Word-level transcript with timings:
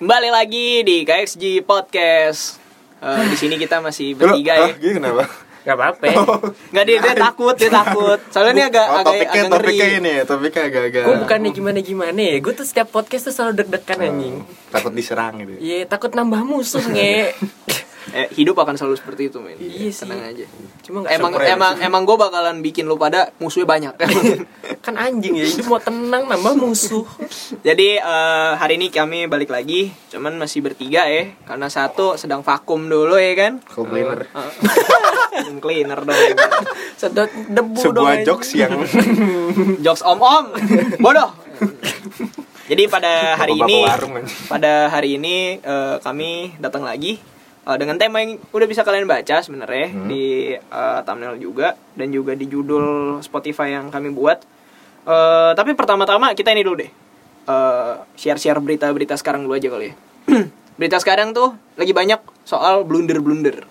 Kembali 0.00 0.32
lagi 0.32 0.80
di 0.80 1.04
KXG 1.04 1.60
Podcast. 1.68 2.56
Eh, 3.04 3.24
di 3.28 3.36
sini 3.36 3.60
kita 3.60 3.84
masih 3.84 4.16
bertiga 4.16 4.56
ya. 4.56 4.72
Gitu 4.72 4.96
kenapa? 4.96 5.28
Gak 5.60 5.76
apa-apa. 5.76 6.06
Nggak 6.72 6.84
dia, 6.88 6.96
dia 7.04 7.14
takut, 7.20 7.52
dia 7.52 7.68
takut. 7.68 8.16
Soalnya 8.32 8.52
ini 8.56 8.62
agak 8.64 8.86
oh, 8.88 8.96
agak 8.96 9.04
topiknya, 9.04 9.28
agak 9.28 9.44
ngeri. 9.44 9.60
topiknya 9.60 9.88
ini 9.92 10.10
ya, 10.16 10.22
topiknya 10.24 10.62
agak-agak 10.72 11.02
Gue 11.04 11.16
bukannya 11.20 11.50
gimana-gimana 11.52 12.16
ya. 12.16 12.36
Gue 12.40 12.52
tuh 12.56 12.64
setiap 12.64 12.88
podcast 12.88 13.28
tuh 13.28 13.34
selalu 13.36 13.52
deg-degan 13.60 13.98
anjing. 14.00 14.36
takut 14.72 14.92
diserang 14.96 15.34
gitu. 15.44 15.52
Iya, 15.60 15.84
takut 15.84 16.16
nambah 16.16 16.48
musuh 16.48 16.80
nge. 16.80 17.36
Eh, 18.10 18.28
hidup 18.34 18.56
akan 18.56 18.74
selalu 18.74 18.96
seperti 18.96 19.22
itu, 19.28 19.38
men. 19.38 19.60
Iya 19.60 19.92
sih. 19.92 20.08
Tenang 20.08 20.24
aja. 20.24 20.44
Cuma 20.82 20.96
gak 21.04 21.12
Emang 21.14 21.32
Surprise. 21.36 21.52
emang 21.54 21.74
emang 21.78 22.02
gue 22.08 22.16
bakalan 22.16 22.56
bikin 22.64 22.88
lu 22.88 22.96
pada 22.96 23.30
musuhnya 23.38 23.68
banyak. 23.68 23.94
kan 24.84 24.94
anjing 24.96 25.36
ya. 25.36 25.46
Hidup 25.46 25.68
mau 25.68 25.80
tenang 25.80 26.24
nambah 26.26 26.54
musuh. 26.58 27.04
Jadi 27.66 28.00
eh, 28.00 28.52
hari 28.56 28.80
ini 28.80 28.88
kami 28.88 29.28
balik 29.28 29.52
lagi, 29.52 29.92
cuman 30.10 30.40
masih 30.40 30.64
bertiga 30.64 31.06
ya, 31.06 31.30
karena 31.44 31.68
satu 31.68 32.16
sedang 32.16 32.40
vakum 32.40 32.88
dulu 32.88 33.20
ya 33.20 33.36
kan. 33.36 33.52
Kau 33.68 33.84
cleaner. 33.84 34.26
Vacuum 35.30 35.58
cleaner 35.62 36.00
dong. 36.04 36.20
Sedot 36.98 37.30
debu 37.30 37.78
dong. 37.78 37.84
Sebuah 37.84 38.12
anjing. 38.16 38.26
jokes 38.26 38.48
yang 38.56 38.72
Jokes 39.84 40.02
om-om. 40.02 40.56
Bodoh. 40.98 41.30
Jadi 42.70 42.86
pada 42.86 43.34
hari 43.34 43.58
ini 43.58 43.82
warung, 43.82 44.22
pada 44.46 44.86
hari 44.94 45.18
ini 45.18 45.58
eh, 45.58 45.96
kami 45.98 46.54
datang 46.62 46.86
lagi 46.86 47.18
eh, 47.62 47.76
dengan 47.76 47.96
tema 47.96 48.18
yang 48.18 48.40
udah 48.46 48.66
bisa 48.66 48.80
kalian 48.80 49.04
baca 49.04 49.40
sebenarnya 49.40 49.88
Hmm. 49.88 50.06
di 50.06 50.54
eh, 50.54 51.00
thumbnail 51.02 51.36
juga 51.36 51.74
dan 51.92 52.08
juga 52.08 52.32
di 52.32 52.44
judul 52.44 53.18
Spotify 53.20 53.72
yang 53.72 53.88
kami 53.88 54.10
buat. 54.10 54.40
Eh, 55.02 55.52
tapi 55.52 55.72
pertama-tama 55.72 56.32
kita 56.32 56.50
ini 56.50 56.60
dulu 56.60 56.76
deh. 56.78 56.90
Eh, 57.42 57.92
share-share 58.14 58.58
berita-berita 58.58 59.16
sekarang 59.16 59.42
dulu 59.42 59.54
aja 59.54 59.68
kali 59.68 59.90
ya. 59.90 59.94
Berita 60.78 60.96
sekarang 60.96 61.32
tuh 61.32 61.52
lagi 61.74 61.92
banyak 61.92 62.20
soal 62.42 62.84
blunder-blunder. 62.84 63.64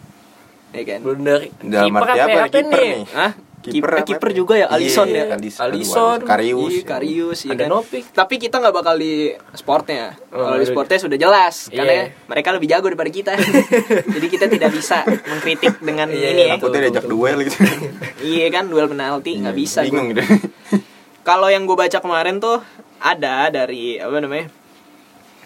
Ya 0.69 0.83
kan? 0.85 0.99
Blunder. 1.01 1.49
Dalam 1.59 1.89
Kiper 1.89 2.05
arti 2.05 2.19
apa 2.19 2.29
ya? 2.29 2.45
Kiper 2.45 2.61
nih? 2.69 3.01
Hah? 3.09 3.31
Kiper 3.69 3.91
apa 3.93 4.05
kiper 4.05 4.29
juga 4.33 4.53
ya, 4.57 4.67
Alisson 4.67 5.07
Iya, 5.07 5.29
ya. 5.29 5.35
Alisson, 5.37 5.65
Alisson. 5.69 6.19
Karius. 6.25 6.73
Iya, 6.73 6.83
Karius 6.83 7.39
ya 7.45 7.51
Ada 7.53 7.63
kan? 7.63 7.69
Novik. 7.71 8.03
Tapi 8.09 8.35
kita 8.35 8.55
nggak 8.57 8.73
bakal 8.73 8.95
di 8.97 9.13
sportnya. 9.53 10.17
Oh, 10.29 10.43
Kalau 10.43 10.57
di 10.57 10.65
iya. 10.65 10.71
sportnya 10.73 10.99
sudah 10.99 11.17
jelas 11.17 11.55
Iya. 11.67 11.77
karena 11.77 11.95
mereka 12.25 12.49
lebih 12.51 12.67
jago 12.67 12.85
daripada 12.89 13.11
kita. 13.11 13.31
Jadi 14.17 14.27
kita 14.27 14.45
tidak 14.47 14.71
bisa 14.73 15.05
mengkritik 15.05 15.77
dengan 15.79 16.07
Iya, 16.09 16.27
ini 16.29 16.41
ya. 16.45 16.53
Takutnya 16.57 16.79
diajak 16.89 17.05
duel 17.05 17.37
gitu. 17.45 17.57
Iya 18.35 18.47
kan 18.51 18.67
duel 18.67 18.87
penalti 18.87 19.39
nggak 19.39 19.55
bisa. 19.55 19.79
Bingung 19.85 20.11
gitu. 20.11 20.21
Kalau 21.27 21.47
yang 21.47 21.63
gue 21.63 21.77
baca 21.77 22.01
kemarin 22.01 22.41
tuh 22.41 22.59
ada 22.99 23.47
dari 23.47 23.95
apa 23.95 24.17
namanya? 24.17 24.47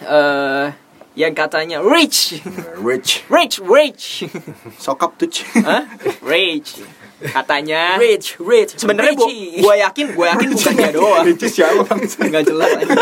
Eh 0.01 0.67
yang 1.13 1.37
katanya 1.37 1.77
rich, 1.77 2.41
Rich. 2.81 3.29
rich, 3.29 3.61
rich, 3.61 4.25
Sokap 4.81 5.13
tuh. 5.13 5.29
Hah? 5.61 5.85
rich. 6.25 6.81
Katanya 7.25 7.95
Rich, 7.95 8.35
rich. 8.37 8.75
sebenarnya 8.75 9.13
gua, 9.13 9.27
gua 9.59 9.75
yakin 9.79 10.05
gua 10.11 10.25
yakin 10.33 10.49
bukan 10.51 10.73
dia 10.73 10.91
doang. 10.91 11.23
Rich 11.23 11.43
siapa 11.49 11.81
bang? 11.81 11.99
nggak 12.03 12.43
jelas 12.43 12.69
aja. 12.73 12.95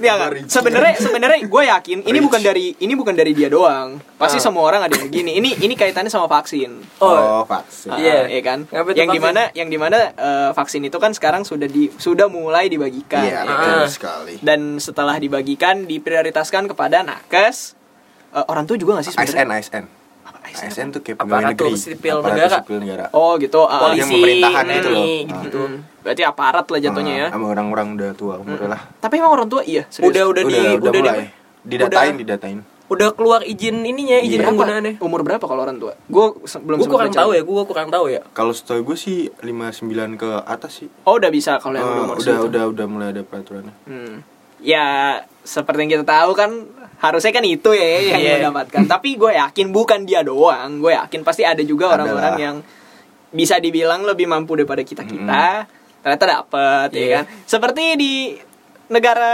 Ya 0.00 0.20
kan? 0.20 0.36
Sebenarnya 0.44 0.94
sebenarnya 0.98 1.38
gue 1.42 1.62
yakin 1.64 1.98
ini 2.02 2.12
Rich. 2.12 2.24
bukan 2.24 2.40
dari 2.42 2.76
ini 2.76 2.92
bukan 2.92 3.14
dari 3.14 3.32
dia 3.32 3.48
doang. 3.48 3.96
Pasti 4.16 4.36
Ah. 4.36 4.42
semua 4.42 4.64
orang 4.64 4.84
ada 4.84 4.92
yang 4.94 5.08
gini. 5.08 5.32
Ini 5.34 5.56
ini 5.58 5.72
kaitannya 5.74 6.08
sama 6.08 6.28
vaksin. 6.28 6.76
Oh, 6.98 7.08
Oh, 7.08 7.42
vaksin. 7.42 7.88
Ah, 7.88 7.96
Iya. 7.96 8.28
iya 8.28 8.42
kan. 8.42 8.68
Ngapa 8.68 8.84
tuh 8.86 8.96
Yang 8.96 9.08
vaksin? 9.08 9.16
di 9.16 9.20
mana 9.22 9.42
yang 9.54 9.68
di 9.70 9.78
mana 9.78 9.98
eh, 10.10 10.50
vaksin 10.52 10.82
itu 10.82 10.98
kan 10.98 11.12
sekarang 11.12 11.42
sudah 11.42 11.64
di 11.66 11.88
sudah 11.90 12.28
mulai 12.28 12.68
dibagikan. 12.68 13.24
Iya, 13.24 13.40
ya 13.42 13.54
kan? 13.54 13.88
sekali. 13.88 14.34
Dan 14.40 14.76
setelah 14.76 15.16
dibagikan 15.16 15.84
diprioritaskan 15.84 16.64
kepada 16.66 17.00
nakes. 17.00 17.72
Eh, 18.30 18.44
orang 18.44 18.66
tuh 18.66 18.76
juga 18.76 18.98
gak 18.98 19.04
sih 19.04 19.12
ASN, 19.14 19.24
sebenarnya? 19.26 19.56
ASN. 19.56 19.72
ASN? 19.80 19.84
ASN 20.56 20.88
tuh 20.90 21.00
kayak 21.00 21.18
pegawai 21.18 21.42
Aparatur 21.44 21.66
negeri. 21.66 21.80
sipil 21.80 22.14
Aparatur 22.14 22.30
negara. 22.36 22.56
sipil 22.58 22.76
negara. 22.78 23.04
Oh 23.10 23.32
gitu. 23.36 23.60
ah, 23.62 23.80
Polisi, 23.82 23.98
yang 23.98 24.10
pemerintahan 24.10 24.64
hmm, 24.64 24.74
itu 24.74 24.88
loh. 24.88 25.04
gitu. 25.42 25.60
hmm. 25.64 25.78
Berarti 26.00 26.22
aparat 26.22 26.66
lah 26.66 26.80
jatuhnya 26.80 27.14
ya. 27.14 27.26
Ah, 27.26 27.30
Sama 27.32 27.46
orang-orang 27.50 27.86
udah 27.94 28.10
tua 28.12 28.34
umurnya 28.36 28.68
lah. 28.70 28.80
Tapi 28.96 29.14
emang 29.16 29.32
orang 29.32 29.48
tua 29.48 29.62
iya. 29.62 29.82
serius. 29.88 30.08
Udah 30.08 30.24
udah 30.26 30.42
di 30.42 30.54
udah, 30.54 30.72
udah, 30.76 30.90
di 30.90 31.00
mulai. 31.00 31.26
Didatain, 31.64 32.12
udah- 32.12 32.20
didatain. 32.20 32.58
udah 32.84 33.08
keluar 33.10 33.40
izin 33.40 33.80
ininya, 33.82 34.20
izin 34.20 34.38
Berapa? 34.38 34.52
penggunaannya. 34.52 34.92
Umur 35.00 35.20
berapa 35.22 35.40
kalau 35.40 35.62
orang 35.62 35.78
tua? 35.78 35.96
Gue 36.04 36.36
belum 36.36 36.76
Gue 36.76 36.84
sempet 36.84 36.92
kurang 36.92 37.12
tahu 37.14 37.30
ya, 37.32 37.40
gue 37.40 37.62
kurang 37.64 37.88
tahu 37.88 38.06
ya. 38.06 38.20
Kalau 38.30 38.52
setahu 38.52 38.80
gue 38.84 38.96
sih 38.96 39.18
59 39.40 39.88
ke 40.14 40.30
atas 40.44 40.72
sih. 40.78 40.88
Oh 41.02 41.16
udah 41.16 41.28
bisa 41.28 41.56
kalau 41.56 41.74
yang 41.74 41.82
udah 41.82 41.96
Eh, 41.96 42.04
umur 42.04 42.16
udah, 42.20 42.36
udah 42.44 42.62
udah 42.68 42.86
mulai 42.86 43.08
ada 43.10 43.22
peraturannya. 43.22 43.72
Hmm. 43.84 44.20
Ya 44.60 44.84
seperti 45.40 45.80
yang 45.82 45.92
kita 45.94 46.06
tahu 46.06 46.32
kan 46.32 46.50
harusnya 46.98 47.32
kan 47.32 47.42
itu 47.42 47.70
ya 47.70 47.86
yang 48.10 48.20
Iya. 48.20 48.32
mendapatkan. 48.40 48.82
Tapi 48.86 49.08
gue 49.14 49.32
yakin 49.32 49.66
bukan 49.70 50.02
dia 50.02 50.20
doang. 50.20 50.78
Gue 50.78 50.92
yakin 50.92 51.20
pasti 51.20 51.42
ada 51.42 51.60
juga 51.60 51.92
orang-orang 51.92 52.36
yang 52.36 52.56
bisa 53.28 53.58
dibilang 53.58 54.02
lebih 54.02 54.24
mampu 54.24 54.54
daripada 54.54 54.80
kita 54.80 55.02
kita. 55.02 55.66
Ternyata 56.00 56.24
dapet 56.24 56.88
ya 56.90 56.98
Iya. 56.98 57.08
kan. 57.14 57.24
Seperti 57.44 57.84
di 57.94 58.14
negara 58.84 59.32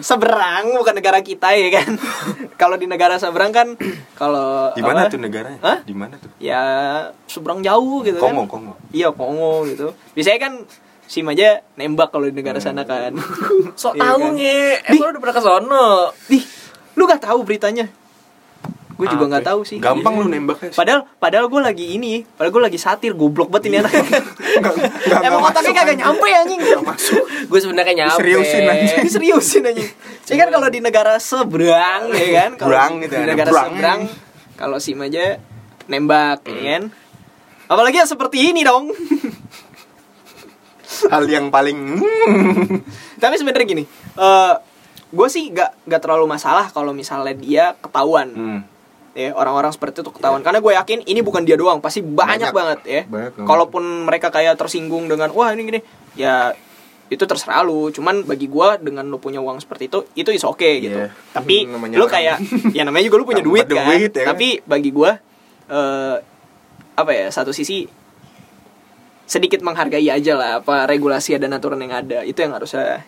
seberang 0.00 0.72
bukan 0.72 0.94
negara 0.96 1.20
kita 1.20 1.52
ya 1.52 1.68
kan. 1.70 1.90
kalau 2.60 2.74
di 2.74 2.84
negara 2.84 3.16
seberang 3.16 3.52
kan 3.52 3.76
kalau 4.14 4.72
Di 4.72 4.80
mana 4.80 5.06
tuh 5.06 5.20
negaranya? 5.20 5.60
Hah? 5.60 5.78
Di 5.80 5.92
mana 5.92 6.16
tuh? 6.16 6.32
Ya 6.36 6.62
seberang 7.24 7.60
jauh 7.60 8.00
gitu 8.02 8.16
Kongo, 8.16 8.44
kan. 8.44 8.48
Kongo. 8.48 8.72
Iya 8.90 9.12
Kongo 9.12 9.64
gitu. 9.66 9.92
Biasanya 10.12 10.40
kan 10.40 10.54
Sim 11.04 11.26
aja 11.26 11.58
nembak 11.74 12.14
kalau 12.14 12.30
di 12.30 12.34
negara 12.34 12.62
sana 12.62 12.86
kan. 12.86 13.10
Sok 13.80 13.98
Iya 13.98 14.02
tahu 14.06 14.20
kan? 14.22 14.32
nge, 14.32 14.60
emang 14.86 15.02
lu 15.02 15.10
udah 15.10 15.20
pernah 15.20 15.34
ke 15.34 15.42
sono? 15.42 15.86
Ih, 16.30 16.44
lu 17.00 17.08
gak 17.08 17.24
tahu 17.24 17.40
beritanya? 17.48 17.88
Gue 19.00 19.08
juga 19.08 19.24
nggak 19.32 19.46
tahu 19.48 19.60
sih. 19.64 19.80
Gampang 19.80 20.12
lu 20.20 20.28
nembaknya. 20.28 20.68
sih. 20.68 20.76
Padahal 20.76 21.08
padahal 21.16 21.48
gue 21.48 21.60
lagi 21.64 21.96
ini, 21.96 22.20
padahal 22.36 22.52
gue 22.52 22.62
lagi 22.68 22.76
satir 22.76 23.16
goblok 23.16 23.48
banget 23.48 23.72
ini 23.72 23.76
anak. 23.80 23.96
Emang 25.24 25.40
otaknya 25.40 25.72
kagak 25.72 25.96
anjing. 25.96 26.00
nyampe 26.04 26.28
anjing. 26.28 26.60
Masuk. 26.84 27.24
Gue 27.48 27.60
sebenarnya 27.64 27.94
nyampe. 28.04 28.20
Diseriusin 28.20 28.62
aja. 28.68 28.94
Diseriusin 29.08 29.62
anjing. 29.72 29.88
Jadi 30.28 30.36
kan 30.36 30.48
kalau 30.52 30.68
di 30.68 30.80
negara 30.84 31.16
seberang 31.16 32.12
ya 32.12 32.28
kan, 32.44 32.50
kalau 32.60 32.76
Berang 32.76 32.92
di 33.00 33.08
gitu 33.08 33.14
ya, 33.16 33.24
negara 33.24 33.48
berang. 33.48 33.70
seberang 33.72 34.00
kalau 34.60 34.76
sim 34.76 35.00
aja 35.00 35.40
nembak 35.88 36.44
ya 36.44 36.60
kan. 36.76 36.82
Apalagi 37.72 38.04
yang 38.04 38.10
seperti 38.10 38.52
ini 38.52 38.68
dong. 38.68 38.92
Hal 41.08 41.24
yang 41.24 41.48
paling 41.48 41.96
hmm, 41.96 42.84
Tapi 43.16 43.34
sebenarnya 43.40 43.64
gini, 43.64 43.84
eh 44.20 44.54
gue 45.10 45.28
sih 45.28 45.50
gak, 45.50 45.74
gak 45.84 46.00
terlalu 46.00 46.26
masalah 46.26 46.68
kalau 46.68 46.90
misalnya 46.90 47.32
dia 47.32 47.64
ketahuan. 47.76 48.30
hmm. 48.30 48.60
ya 49.10 49.34
orang-orang 49.34 49.68
seperti 49.68 50.00
itu 50.00 50.10
ketahuan 50.12 50.38
karena 50.38 50.58
gue 50.58 50.70
yakin 50.72 50.98
ini 51.02 51.18
bukan 51.18 51.42
dia 51.42 51.54
doang 51.54 51.78
pasti 51.78 51.98
banyak, 51.98 52.46
Banyak. 52.46 52.52
banget 52.52 52.80
ya 52.84 53.02
Banyak 53.04 53.32
kalaupun 53.42 54.06
mereka 54.06 54.30
kayak 54.30 54.54
tersinggung 54.54 55.06
dengan 55.06 55.30
wah 55.30 55.50
ini 55.50 55.66
gini 55.66 55.80
ya 56.14 56.54
itu 57.06 57.18
terserah 57.20 57.60
lu 57.60 57.90
cuman 57.90 58.22
bagi 58.22 58.46
gue 58.46 58.68
dengan 58.80 59.02
lu 59.02 59.18
punya 59.18 59.42
uang 59.42 59.58
seperti 59.58 59.90
itu 59.90 60.06
itu 60.14 60.30
is 60.30 60.46
oke 60.46 60.62
gitu 60.78 60.94
Iya. 60.96 61.10
tapi 61.34 61.66
namanya 61.66 61.98
lu 61.98 62.06
orang- 62.06 62.14
kayak 62.14 62.36
ya 62.70 62.86
namanya 62.86 63.02
juga 63.04 63.16
lu 63.18 63.26
punya 63.26 63.42
duit 63.50 63.66
kan 63.66 63.82
duit, 63.90 64.14
ya 64.14 64.22
kan? 64.22 64.26
tapi 64.30 64.62
bagi 64.62 64.90
gue 64.90 65.10
eh 65.66 66.16
apa 66.94 67.10
ya 67.10 67.26
satu 67.28 67.50
sisi 67.50 67.90
sedikit 69.26 69.58
menghargai 69.60 70.06
aja 70.06 70.34
lah 70.34 70.50
apa 70.58 70.86
regulasi 70.86 71.34
dan 71.36 71.50
aturan 71.50 71.78
yang 71.78 71.94
ada 71.96 72.22
itu 72.22 72.38
yang 72.38 72.50
harusnya 72.52 73.02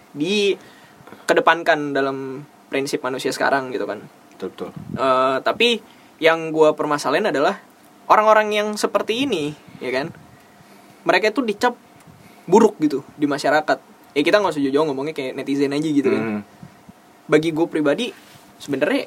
dikedepankan 1.12 1.92
dalam 1.92 2.48
prinsip 2.72 3.04
manusia 3.04 3.30
sekarang 3.30 3.68
gitu 3.70 3.84
kan 3.84 4.00
betul 4.42 4.50
betul. 4.50 4.98
Eh, 4.98 5.36
tapi 5.46 5.78
yang 6.18 6.50
gue 6.50 6.74
permasalahin 6.74 7.30
adalah 7.30 7.62
orang-orang 8.10 8.50
yang 8.50 8.68
seperti 8.74 9.26
ini, 9.26 9.54
ya 9.78 9.90
kan? 9.94 10.10
Mereka 11.06 11.30
itu 11.30 11.42
dicap 11.46 11.74
buruk 12.46 12.78
gitu 12.82 13.06
di 13.14 13.30
masyarakat. 13.30 13.78
Ya 14.12 14.22
kita 14.22 14.42
nggak 14.42 14.52
usah 14.54 14.62
jauh-jauh 14.62 14.86
ngomongnya 14.90 15.14
kayak 15.14 15.38
netizen 15.38 15.74
aja 15.74 15.88
gitu 15.88 16.08
kan. 16.10 16.22
Hmm. 16.22 16.40
Bagi 17.30 17.54
gue 17.54 17.66
pribadi, 17.70 18.10
sebenarnya 18.58 19.06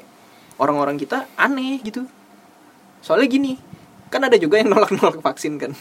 orang-orang 0.56 0.96
kita 0.96 1.28
aneh 1.36 1.80
gitu. 1.84 2.08
Soalnya 3.04 3.28
gini, 3.28 3.52
kan 4.08 4.24
ada 4.24 4.40
juga 4.40 4.60
yang 4.60 4.70
nolak-nolak 4.76 5.20
vaksin 5.20 5.60
kan. 5.60 5.72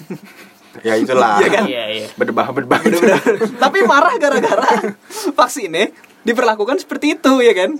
Ya 0.83 0.97
itulah. 0.97 1.39
Iya 1.39 1.49
kan? 1.51 1.63
Iya, 1.69 1.83
iya. 1.87 2.07
Berdebah 2.17 2.51
berdebah. 2.51 2.79
Tapi 3.63 3.77
marah 3.85 4.15
gara-gara 4.17 4.67
vaksinnya 5.39 5.93
diperlakukan 6.25 6.81
seperti 6.81 7.15
itu 7.15 7.33
ya 7.39 7.53
kan. 7.53 7.77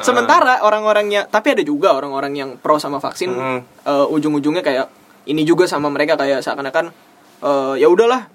Sementara 0.00 0.62
orang-orangnya, 0.62 1.26
tapi 1.26 1.50
ada 1.50 1.66
juga 1.66 1.90
orang-orang 1.90 2.32
yang 2.38 2.50
pro 2.62 2.78
sama 2.78 3.02
vaksin, 3.02 3.34
Hmm. 3.34 3.60
eh, 3.82 4.06
ujung-ujungnya 4.14 4.62
kayak 4.62 4.86
ini 5.26 5.42
juga 5.42 5.66
sama 5.66 5.90
mereka 5.90 6.14
kayak 6.14 6.46
seakan-akan 6.46 6.94
eh, 7.42 7.74
ya 7.82 7.90
udahlah, 7.90 8.30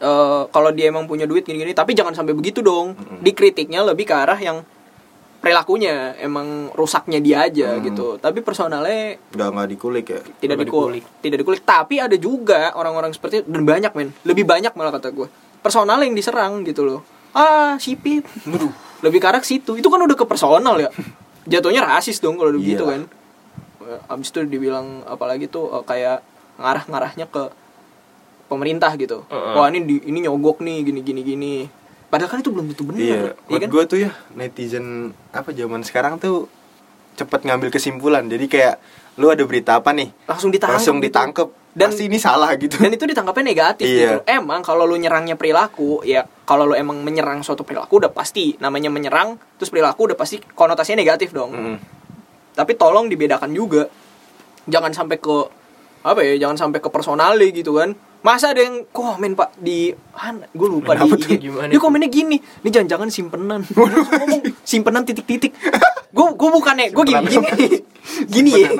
eh, 0.00 0.42
kalau 0.48 0.70
dia 0.72 0.88
emang 0.88 1.04
punya 1.04 1.28
duit 1.28 1.44
gini-gini, 1.44 1.76
tapi 1.76 1.92
jangan 1.92 2.16
sampai 2.16 2.32
begitu 2.32 2.64
dong. 2.64 2.96
Dikritiknya 3.20 3.84
lebih 3.84 4.08
ke 4.08 4.16
arah 4.16 4.40
yang 4.40 4.64
perilakunya 5.44 5.94
emang 6.16 6.72
rusaknya 6.72 7.20
dia 7.20 7.44
aja 7.44 7.76
Hmm. 7.76 7.84
gitu. 7.84 8.16
Tapi 8.16 8.40
personalnya 8.40 9.20
Nggak 9.28 9.48
nggak 9.50 9.68
dikulik 9.68 10.06
ya. 10.08 10.20
tidak 10.40 10.56
dikulik. 10.58 11.04
tidak 11.20 11.38
dikulik. 11.38 11.60
Tapi 11.62 12.00
ada 12.00 12.16
juga 12.16 12.72
orang-orang 12.72 13.12
seperti 13.12 13.34
itu 13.38 13.46
dan 13.46 13.62
banyak 13.62 13.92
men. 13.92 14.16
Lebih 14.22 14.42
banyak 14.42 14.72
malah 14.72 14.88
kata 14.90 15.12
gue 15.12 15.28
personal 15.60 16.00
yang 16.00 16.12
diserang 16.12 16.60
gitu 16.62 16.82
loh. 16.82 17.00
Ah 17.30 17.76
sipit 17.76 18.24
lebih 18.98 19.18
ke 19.18 19.26
arah 19.26 19.38
ke 19.38 19.46
situ. 19.46 19.76
Itu 19.76 19.86
kan 19.86 20.00
udah 20.00 20.14
ke 20.14 20.24
personal 20.24 20.80
ya. 20.80 20.88
Jatuhnya 21.46 21.84
rasis 21.84 22.18
dong 22.18 22.34
kalau 22.34 22.50
begitu 22.50 22.82
kan 22.82 23.04
abis 24.08 24.32
itu 24.32 24.40
dibilang 24.42 25.04
apalagi 25.04 25.44
tuh 25.44 25.68
eh, 25.70 25.84
kayak 25.84 26.24
ngarah-ngarahnya 26.56 27.28
ke 27.28 27.52
pemerintah 28.46 28.92
gitu. 28.94 29.24
Heeh. 29.26 29.52
wah 29.52 29.68
ini 29.68 29.80
di, 29.82 29.96
ini 30.04 30.18
nyogok 30.22 30.60
nih 30.60 30.80
gini 30.82 31.00
gini 31.00 31.20
gini 31.22 31.54
padahal 32.14 32.30
kan 32.30 32.38
itu 32.38 32.48
belum 32.48 32.70
tentu 32.70 32.86
benar 32.86 33.00
Iya, 33.00 33.20
iya 33.50 33.58
kan 33.58 33.68
gue 33.68 33.82
tuh 33.84 33.98
ya 33.98 34.10
netizen 34.32 34.86
apa 35.30 35.50
zaman 35.50 35.82
sekarang 35.82 36.16
tuh 36.16 36.46
cepet 37.14 37.42
ngambil 37.42 37.68
kesimpulan. 37.68 38.22
Jadi 38.24 38.46
kayak 38.46 38.78
lu 39.16 39.26
ada 39.28 39.42
berita 39.42 39.78
apa 39.78 39.90
nih, 39.90 40.10
langsung 40.24 40.50
ditangkap 40.50 40.74
langsung 40.74 40.98
gitu. 40.98 41.06
ditangkep. 41.08 41.48
Dan- 41.74 41.90
Pasti 41.90 42.06
ini 42.06 42.18
salah 42.18 42.54
gitu. 42.54 42.78
dan 42.78 42.86
itu 42.88 43.02
ditangkapnya 43.02 43.44
negatif 43.44 43.82
Iya. 43.84 43.98
gitu 43.98 44.16
emang 44.28 44.62
kalau 44.62 44.82
lu 44.82 44.94
nyerangnya 44.94 45.34
perilaku 45.34 46.02
ya 46.02 46.22
kalau 46.42 46.64
lu 46.64 46.74
emang 46.74 47.02
menyerang 47.02 47.42
suatu 47.42 47.62
perilaku 47.62 47.98
udah 47.98 48.10
pasti 48.10 48.54
namanya 48.56 48.86
menyerang 48.88 49.34
terus 49.58 49.74
perilaku 49.74 50.06
udah 50.06 50.14
pasti 50.14 50.38
konotasinya 50.38 50.94
negatif 50.96 51.30
dong 51.30 51.50
Mm. 51.50 51.76
tapi 52.54 52.74
tolong 52.74 53.10
dibedakan 53.10 53.50
juga 53.50 53.90
jangan 54.64 54.94
sampai 54.94 55.18
ke 55.18 55.36
apa 56.00 56.20
ya 56.22 56.38
jangan 56.38 56.54
sampai 56.60 56.78
ke 56.78 56.86
personal 56.88 57.34
deh 57.34 57.50
gitu 57.50 57.74
kan 57.74 57.90
masa 58.24 58.56
ada 58.56 58.64
yang 58.64 58.88
komen 58.88 59.36
pak 59.36 59.52
di 59.60 59.92
gue 60.56 60.68
lupa 60.72 60.96
di 60.96 61.04
Kenapa 61.04 61.14
tuh? 61.20 61.28
IG 61.28 61.44
Gimana 61.44 61.68
dia 61.68 61.76
komennya 61.76 62.08
gini 62.08 62.40
ini 62.40 62.68
jangan-jangan 62.72 63.08
simpenan. 63.12 63.60
Simpenan 64.70 65.04
titik-titik 65.04 65.52
gue 66.14 66.26
gue 66.32 66.50
bukannya 66.52 66.86
gue 66.88 67.04
gini 67.04 67.26
gini 67.26 67.46
gini 68.30 68.50
ya 68.54 68.70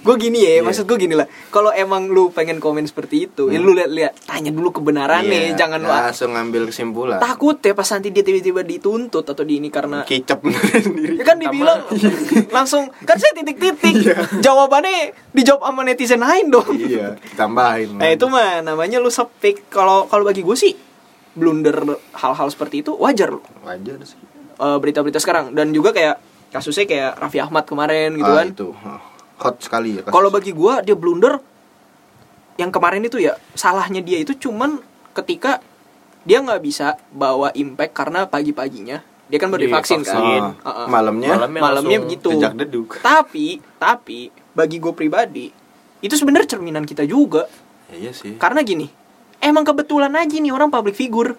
gue 0.00 0.16
gini 0.16 0.38
ya 0.40 0.50
Iya. 0.50 0.60
maksud 0.60 0.84
gue 0.84 0.98
gini 0.98 1.14
lah 1.14 1.24
kalau 1.48 1.70
emang 1.70 2.08
lu 2.08 2.28
pengen 2.28 2.56
komen 2.56 2.82
seperti 2.82 3.28
itu 3.28 3.46
ya 3.46 3.56
lu 3.56 3.70
lihat-lihat 3.70 4.26
tanya 4.26 4.50
dulu 4.50 4.72
kebenarannya 4.72 5.52
Iya, 5.52 5.54
jangan 5.54 5.78
lu 5.78 5.86
langsung 5.86 6.32
ngambil 6.32 6.62
kesimpulan. 6.66 7.18
takut 7.18 7.54
ya 7.56 7.70
pas 7.70 7.86
nanti 7.86 8.08
dia 8.10 8.20
tiba-tiba 8.20 8.60
dituntut 8.60 9.22
atau 9.22 9.44
di 9.44 9.56
ini 9.56 9.68
karena 9.68 10.02
sendiri. 10.80 11.14
Ya 11.14 11.24
kan 11.24 11.36
dibilang 11.36 11.84
langsung 12.56 12.90
kan 13.00 13.14
saya 13.14 13.36
titik-titik. 13.36 13.94
Jawabannya 14.40 15.12
dijawab 15.30 15.62
sama 15.62 15.82
netizen 15.82 16.18
lain 16.18 16.48
dong. 16.48 16.66
iya, 16.74 17.14
tambahin. 17.34 17.94
Nah, 17.94 18.08
itu 18.08 18.26
mah 18.26 18.60
namanya 18.60 18.98
lu 18.98 19.08
sepik. 19.08 19.68
Kalau 19.68 20.06
kalau 20.06 20.24
bagi 20.24 20.40
gue 20.40 20.56
sih 20.56 20.72
blunder 21.32 21.76
hal-hal 22.12 22.48
seperti 22.48 22.80
itu 22.80 22.96
wajar 22.96 23.28
loh. 23.30 23.44
wajar 23.62 24.00
sih. 24.02 24.16
Eh, 24.56 24.78
berita-berita 24.78 25.20
sekarang 25.20 25.52
dan 25.52 25.68
juga 25.70 25.92
kayak 25.92 26.16
kasusnya 26.56 26.84
kayak 26.84 27.12
Raffi 27.20 27.38
Ahmad 27.38 27.64
kemarin 27.64 28.16
gitu 28.16 28.26
Ah, 28.26 28.40
kan. 28.40 28.46
itu 28.48 28.68
ah, 28.80 29.00
hot 29.38 29.56
sekali 29.60 30.00
ya. 30.00 30.02
Kalau 30.02 30.28
bagi 30.28 30.50
gua 30.50 30.80
dia 30.80 30.96
blunder 30.96 31.36
yang 32.56 32.72
kemarin 32.72 33.04
itu 33.04 33.20
ya 33.20 33.36
salahnya 33.52 34.00
dia 34.00 34.16
itu 34.16 34.32
cuman 34.32 34.80
ketika 35.12 35.60
dia 36.24 36.40
nggak 36.40 36.58
bisa 36.58 36.96
bawa 37.12 37.52
impact 37.52 37.92
karena 37.92 38.24
pagi-paginya 38.24 39.04
dia 39.26 39.38
kan 39.38 39.50
baru 39.50 39.66
divaksin 39.66 40.00
kan. 40.00 40.16
Divaksin. 40.16 40.42
Ah, 40.62 40.70
Heeh. 40.70 40.86
malamnya, 40.86 41.30
Malamnya 41.34 41.60
Malamnya 41.60 41.98
begitu. 41.98 42.30
Tapi, 43.02 43.58
tapi 43.76 44.30
bagi 44.54 44.78
gue 44.78 44.92
pribadi 44.94 45.46
itu 45.98 46.14
sebenarnya 46.14 46.54
cerminan 46.54 46.86
kita 46.86 47.02
juga. 47.02 47.50
Ya, 47.90 48.06
iya 48.06 48.12
sih. 48.14 48.38
Karena 48.38 48.62
gini, 48.62 48.86
emang 49.42 49.66
kebetulan 49.66 50.14
aja 50.14 50.30
nih 50.30 50.54
orang 50.54 50.70
public 50.70 50.94
figure. 50.94 51.34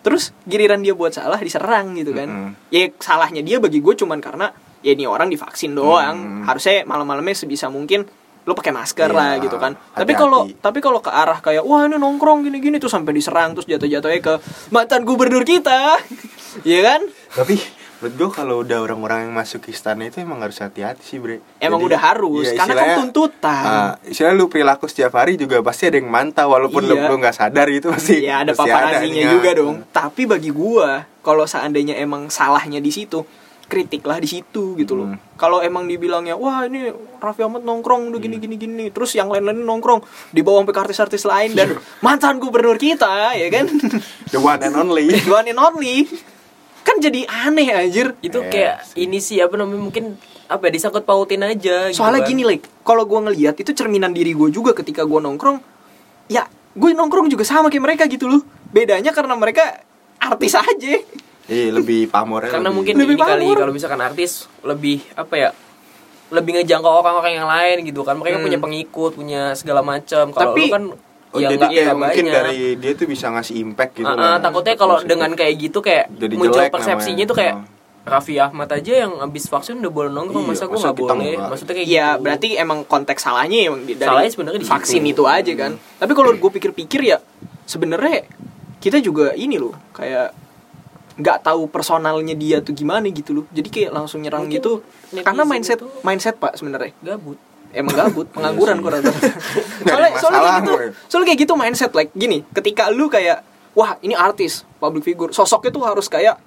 Terus 0.00 0.32
giliran 0.48 0.80
dia 0.80 0.96
buat 0.96 1.12
salah 1.12 1.36
diserang 1.36 1.92
gitu 1.94 2.16
kan. 2.16 2.28
Mm-mm. 2.28 2.50
Ya 2.72 2.88
salahnya 2.96 3.44
dia 3.44 3.60
bagi 3.60 3.84
gue 3.84 3.94
cuman 3.94 4.18
karena 4.18 4.48
ya 4.80 4.96
ini 4.96 5.04
orang 5.04 5.28
divaksin 5.28 5.76
doang. 5.76 6.16
Mm. 6.16 6.44
Harusnya 6.48 6.88
malam-malamnya 6.88 7.36
sebisa 7.36 7.68
mungkin 7.68 8.08
lo 8.48 8.56
pakai 8.56 8.72
masker 8.72 9.12
Iya, 9.12 9.18
lah 9.20 9.32
gitu 9.36 9.60
kan. 9.60 9.76
Tapi 9.76 10.16
hati-hati. 10.16 10.16
kalau 10.16 10.40
tapi 10.48 10.78
kalau 10.80 11.00
ke 11.04 11.12
arah 11.12 11.38
kayak 11.38 11.60
wah 11.60 11.84
ini 11.84 12.00
nongkrong 12.00 12.40
gini-gini 12.40 12.80
tuh 12.80 12.88
sampai 12.88 13.12
diserang 13.12 13.52
terus 13.52 13.68
jatuh-jatuhnya 13.68 14.20
ke 14.24 14.34
mantan 14.72 15.04
gubernur 15.04 15.44
kita. 15.44 15.96
Iya 16.66 16.82
kan? 16.82 17.00
Tapi 17.30 17.62
menurut 18.00 18.14
gue 18.16 18.30
kalau 18.32 18.54
udah 18.60 18.80
orang-orang 18.80 19.28
yang 19.28 19.34
masuk 19.34 19.60
ke 19.60 19.70
istana 19.70 20.08
itu 20.08 20.18
emang 20.18 20.40
harus 20.40 20.56
hati-hati 20.56 21.04
sih 21.04 21.20
bre 21.20 21.44
Emang 21.56 21.78
Jadi, 21.78 21.88
udah 21.92 22.00
harus, 22.02 22.44
iya, 22.44 22.56
karena 22.56 22.74
kan 22.74 22.88
tuntutan. 22.98 23.62
ah, 23.62 23.92
istilahnya 24.02 24.34
lu 24.34 24.48
perilaku 24.48 24.84
setiap 24.84 25.12
hari 25.14 25.36
juga 25.36 25.60
pasti 25.60 25.84
ada 25.84 25.96
yang 25.96 26.08
mantau 26.08 26.48
walaupun 26.48 26.80
lu 26.80 26.96
Iya. 26.96 27.06
lu 27.06 27.14
nggak 27.16 27.36
sadar 27.36 27.68
itu 27.68 27.86
pasti 27.88 28.24
Ya 28.24 28.40
ada 28.40 28.56
paparazinya 28.56 29.24
juga 29.30 29.50
dong. 29.52 29.84
Tapi 29.86 30.24
bagi 30.24 30.48
gua, 30.48 31.04
kalau 31.20 31.44
seandainya 31.44 31.92
emang 31.94 32.26
salahnya 32.26 32.80
di 32.80 32.88
situ, 32.88 33.20
kritiklah 33.64 34.16
di 34.16 34.26
situ 34.26 34.74
gitu 34.74 34.96
loh. 34.96 35.12
Hmm. 35.12 35.20
Kalau 35.36 35.60
emang 35.60 35.84
dibilangnya, 35.84 36.34
wah 36.34 36.64
ini 36.64 36.88
Raffi 37.16 37.44
Ahmad 37.44 37.62
nongkrong 37.62 38.10
udah 38.10 38.18
gini 38.18 38.36
gini 38.36 38.56
gini, 38.56 38.88
terus 38.88 39.12
yang 39.12 39.28
lain-lain 39.28 39.60
nongkrong 39.60 40.00
dibawa 40.32 40.64
sampai 40.64 40.72
ke 40.72 40.80
artis-artis 40.80 41.22
lain 41.22 41.52
dan 41.52 41.76
mantan 42.00 42.40
gubernur 42.40 42.74
kita, 42.74 43.36
ya 43.36 43.46
kan? 43.46 43.68
the 44.32 44.40
one 44.40 44.58
and 44.58 44.74
only 44.74 45.12
The 45.12 45.28
one 45.28 45.46
and 45.46 45.60
only. 45.60 46.08
Jadi 47.00 47.20
aneh 47.24 47.68
anjir. 47.70 48.12
Itu 48.20 48.44
kayak 48.44 48.86
sih. 48.86 49.02
ini 49.02 49.18
sih 49.18 49.40
apa 49.40 49.56
namanya 49.56 49.80
mungkin 49.82 50.04
apa 50.46 50.66
ya 50.66 50.72
disangkut 50.72 51.02
pautin 51.02 51.40
aja 51.40 51.88
gitu 51.88 51.96
Soalnya 51.96 52.20
kan. 52.20 52.28
gini, 52.28 52.42
like, 52.44 52.66
kalau 52.82 53.02
gua 53.02 53.24
ngelihat 53.24 53.56
itu 53.56 53.70
cerminan 53.70 54.10
diri 54.10 54.30
gua 54.30 54.48
juga 54.48 54.70
ketika 54.72 55.02
gua 55.02 55.18
nongkrong. 55.20 55.58
Ya, 56.26 56.44
gue 56.72 56.90
nongkrong 56.92 57.26
juga 57.26 57.42
sama 57.42 57.66
kayak 57.66 57.82
mereka 57.82 58.02
gitu 58.06 58.26
loh. 58.26 58.42
Bedanya 58.68 59.10
karena 59.10 59.34
mereka 59.34 59.82
artis 60.16 60.54
aja. 60.54 60.94
iya 61.48 61.66
lebih 61.68 62.06
pamor 62.06 62.46
karena 62.46 62.70
mungkin 62.70 62.94
Lebih 62.94 63.16
ini 63.16 63.22
kali 63.24 63.42
pamor. 63.42 63.56
kalau 63.58 63.74
misalkan 63.74 63.98
artis 63.98 64.46
lebih 64.62 65.02
apa 65.18 65.34
ya 65.34 65.50
lebih 66.30 66.54
ngejangkau 66.54 67.02
orang-orang 67.02 67.32
yang 67.34 67.48
lain 67.48 67.82
gitu 67.82 68.06
kan 68.06 68.14
mereka 68.14 68.38
Hmm. 68.38 68.46
punya 68.46 68.58
pengikut 68.60 69.12
punya 69.18 69.42
segala 69.58 69.82
macam 69.82 70.30
kalau 70.30 70.54
lu 70.54 70.70
kan 70.70 70.84
oh, 71.30 71.38
ya 71.38 71.48
jadi 71.48 71.64
kayak 71.64 71.94
mungkin 71.94 72.24
banyak. 72.24 72.34
dari 72.34 72.58
dia 72.74 72.92
tuh 72.92 73.06
bisa 73.06 73.26
ngasih 73.28 73.54
impact 73.58 73.92
gitu 73.96 74.06
lah. 74.06 74.18
ah, 74.26 74.38
takutnya 74.38 74.74
kalau 74.74 74.96
dengan 75.00 75.30
kayak 75.32 75.54
gitu 75.56 75.78
kayak 75.78 76.10
Jadi 76.12 76.34
muncul 76.34 76.56
jelek 76.56 76.70
persepsinya 76.70 76.98
namanya. 77.16 77.26
tuh 77.26 77.36
kayak 77.36 77.54
Ah. 77.56 77.78
Raffi 78.02 78.34
Ahmad 78.34 78.64
aja 78.66 78.92
yang 78.98 79.12
abis 79.20 79.44
vaksin 79.46 79.76
udah 79.76 79.92
boleh 79.92 80.08
nongkrong 80.08 80.42
Iya, 80.42 80.50
masa 80.50 80.64
gue 80.64 80.72
nggak 80.74 80.96
boleh 80.96 81.14
nggak? 81.36 81.48
maksudnya 81.48 81.74
kayak 81.74 81.86
Iya, 81.86 82.06
gitu 82.08 82.22
berarti 82.22 82.46
emang 82.56 82.78
konteks 82.82 83.20
salahnya 83.20 83.58
emang 83.62 83.80
dari 83.84 84.00
Salahnya 84.00 84.30
sebenarnya 84.30 84.58
di 84.58 84.66
vaksin 84.66 85.02
itu 85.04 85.22
aja 85.22 85.52
kan. 85.54 85.72
Tapi 85.76 86.12
kalau 86.12 86.30
gue 86.32 86.50
pikir-pikir 86.50 87.00
ya 87.04 87.20
sebenarnya 87.64 88.24
kita 88.78 88.98
juga 88.98 89.34
ini 89.34 89.56
loh 89.56 89.76
kayak 89.92 90.32
nggak 91.12 91.38
tahu 91.42 91.68
personalnya 91.68 92.32
dia 92.32 92.58
tuh 92.58 92.72
gimana 92.72 93.04
gitu 93.06 93.30
loh. 93.32 93.44
Jadi 93.46 93.68
kayak 93.68 93.90
langsung 93.92 94.24
nyerang 94.24 94.48
Mungkin 94.48 94.56
gitu. 94.56 94.80
Karena 95.20 95.44
mindset 95.44 95.76
itu- 95.76 95.92
mindset 96.00 96.34
Pak 96.34 96.56
sebenarnya. 96.56 96.96
gabut 97.04 97.36
Emang 97.70 97.94
gabut, 97.94 98.26
pengangguran 98.34 98.76
Iya 98.76 98.82
kok 98.82 98.90
sih. 98.90 98.96
rata-rata. 98.98 99.28
Nggak 99.86 99.94
soalnya, 99.94 100.10
ada 100.10 100.18
soalnya 100.18 100.40
kayak 100.40 100.58
gitu, 100.58 100.72
soalnya 101.06 101.26
kayak 101.30 101.40
gitu 101.46 101.52
mindset 101.54 101.92
like 101.94 102.10
gini. 102.12 102.38
Ketika 102.50 102.90
lu 102.90 103.06
kayak 103.06 103.46
wah 103.78 103.94
ini 104.02 104.18
artis, 104.18 104.66
public 104.82 105.06
figure, 105.06 105.30
sosoknya 105.30 105.70
tuh 105.70 105.84
harus 105.86 106.10
kayak 106.10 106.42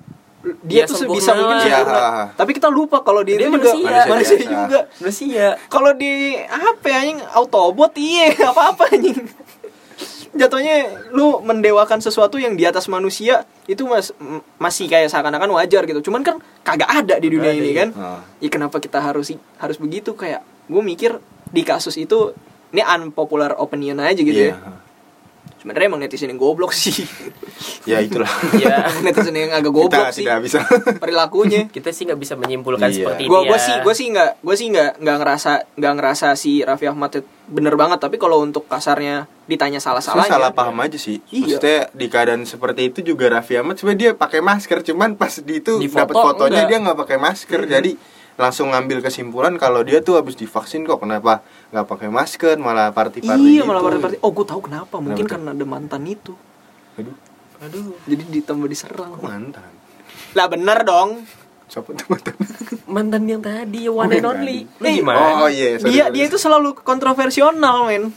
dia 0.68 0.84
Ya, 0.84 0.92
tuh 0.92 1.00
sebisa 1.00 1.32
mungkin 1.40 1.56
sempurna. 1.56 1.96
Iya. 1.96 2.36
Tapi 2.36 2.52
kita 2.52 2.68
lupa 2.68 3.00
kalau 3.00 3.24
dia, 3.24 3.40
Dia 3.40 3.48
itu 3.48 3.56
juga 3.56 3.72
manusia. 3.72 3.88
manusia, 4.12 4.12
Manusia 4.12 4.36
biasa. 4.36 4.52
juga. 4.60 4.80
ya 5.32 5.50
Kalau 5.72 5.92
di 5.96 6.36
apa 6.44 6.86
ya 6.92 6.98
anjing 7.00 7.20
autobot 7.32 7.96
iya 7.96 8.36
apa-apa 8.52 8.92
anjing. 8.92 9.24
Jatuhnya 10.34 10.76
lu 11.14 11.40
mendewakan 11.46 12.02
sesuatu 12.02 12.42
yang 12.42 12.58
di 12.58 12.66
atas 12.66 12.90
manusia 12.90 13.46
itu 13.70 13.86
mas 13.86 14.10
masih 14.58 14.90
kayak 14.92 15.08
seakan-akan 15.08 15.48
wajar 15.56 15.86
gitu. 15.88 16.12
Cuman 16.12 16.26
kan 16.26 16.42
kagak 16.66 16.90
ada 16.92 17.16
di 17.22 17.28
dunia 17.32 17.54
ada, 17.54 17.60
ini 17.64 17.70
iya. 17.72 17.80
kan. 17.86 17.90
Ah. 17.96 18.20
Ya 18.44 18.50
kenapa 18.52 18.82
kita 18.84 19.00
harus 19.00 19.32
harus 19.62 19.78
begitu 19.80 20.12
kayak 20.12 20.42
gue 20.66 20.82
mikir 20.82 21.12
di 21.46 21.62
kasus 21.62 21.96
itu 21.96 22.32
ini 22.70 22.82
unpopular 22.82 23.54
opinion 23.56 24.00
aja 24.00 24.18
gitu 24.18 24.34
Iya. 24.34 24.54
ya. 24.54 24.82
Sebenarnya 25.56 25.88
emang 25.88 26.02
netizen 26.02 26.28
yang 26.28 26.36
goblok 26.38 26.76
sih. 26.76 26.92
ya 27.90 28.00
itulah 28.00 28.28
ya 28.58 28.84
netizen 29.00 29.32
yang 29.32 29.52
agak 29.52 29.64
kita 29.66 29.78
goblok 29.78 30.08
sih 30.10 30.24
tidak 30.24 30.40
bisa 30.42 30.60
perilakunya. 31.04 31.68
kita 31.68 31.90
sih 31.90 32.04
nggak 32.04 32.20
bisa 32.20 32.36
menyimpulkan 32.36 32.88
Iya. 32.88 32.96
seperti 32.98 33.22
Gua 33.26 33.40
ini 33.40 33.48
gua 33.48 33.56
ya. 33.56 33.64
sih 33.64 33.76
gua 33.80 33.94
sih 33.94 34.08
nggak 34.10 34.32
gua 34.40 34.56
sih 34.56 34.68
nggak 34.70 34.92
nggak 35.00 35.18
ngerasa 35.18 35.52
nggak 35.74 35.94
ngerasa 35.94 36.28
si 36.34 36.52
Raffi 36.62 36.86
Ahmad 36.86 37.12
itu 37.14 37.24
bener 37.46 37.76
banget 37.76 38.00
tapi 38.00 38.16
kalau 38.16 38.40
untuk 38.40 38.68
kasarnya 38.68 39.28
ditanya 39.46 39.80
salah 39.80 40.00
salahnya 40.00 40.32
salah 40.32 40.52
paham 40.52 40.76
aja 40.80 40.96
sih. 40.98 41.24
Iya. 41.30 41.60
Maksudnya 41.60 41.80
di 41.94 42.06
keadaan 42.08 42.44
seperti 42.44 42.82
itu 42.86 43.00
juga 43.06 43.28
Raffi 43.30 43.56
Ahmad 43.56 43.76
sebenarnya 43.76 44.00
dia 44.02 44.12
pakai 44.14 44.40
masker, 44.40 44.80
cuman 44.82 45.16
pas 45.16 45.32
di 45.38 45.60
itu 45.60 45.74
Di 45.78 45.88
foto 45.88 46.12
dapat 46.12 46.16
fotonya 46.18 46.52
enggak. 46.58 46.70
dia 46.70 46.78
nggak 46.82 46.98
pakai 46.98 47.18
masker. 47.18 47.60
Jadi 47.70 47.92
langsung 48.34 48.74
ngambil 48.74 49.06
kesimpulan 49.06 49.54
kalau 49.62 49.86
dia 49.86 50.02
tuh 50.02 50.18
habis 50.18 50.34
divaksin 50.34 50.90
kok 50.90 50.98
kenapa 50.98 51.46
nggak 51.70 51.86
pakai 51.86 52.10
masker 52.10 52.58
malah 52.58 52.90
party-party 52.90 53.46
iya 53.46 53.62
gitu. 53.62 53.70
malah 53.70 53.82
party-party. 53.86 54.18
Oh 54.26 54.32
gue 54.34 54.46
tahu 54.46 54.62
kenapa. 54.66 54.96
Mungkin 54.98 55.26
tuh? 55.26 55.32
karena 55.38 55.50
ada 55.54 55.66
mantan 55.66 56.02
itu. 56.10 56.34
Aduh, 56.98 57.16
aduh. 57.62 57.94
Jadi 58.10 58.24
ditambah 58.42 58.68
diserang. 58.70 59.18
Kok 59.18 59.26
mantan. 59.26 59.72
lah 60.34 60.48
bener 60.50 60.82
dong. 60.82 61.26
Siapa 61.70 61.90
tuh 61.94 62.08
mantan? 62.10 62.36
mantan 62.98 63.22
yang 63.30 63.42
tadi 63.42 63.86
one 63.86 63.98
Oh, 63.98 64.04
and 64.06 64.14
yang 64.14 64.26
only. 64.34 64.58
Eh, 64.82 64.94
gimana? 64.98 65.46
Oh 65.46 65.50
iya, 65.50 65.78
sorry, 65.78 65.94
dia 65.94 66.04
sorry. 66.10 66.14
dia 66.18 66.24
itu 66.30 66.38
selalu 66.42 66.70
kontroversial 66.82 67.54
men 67.54 68.14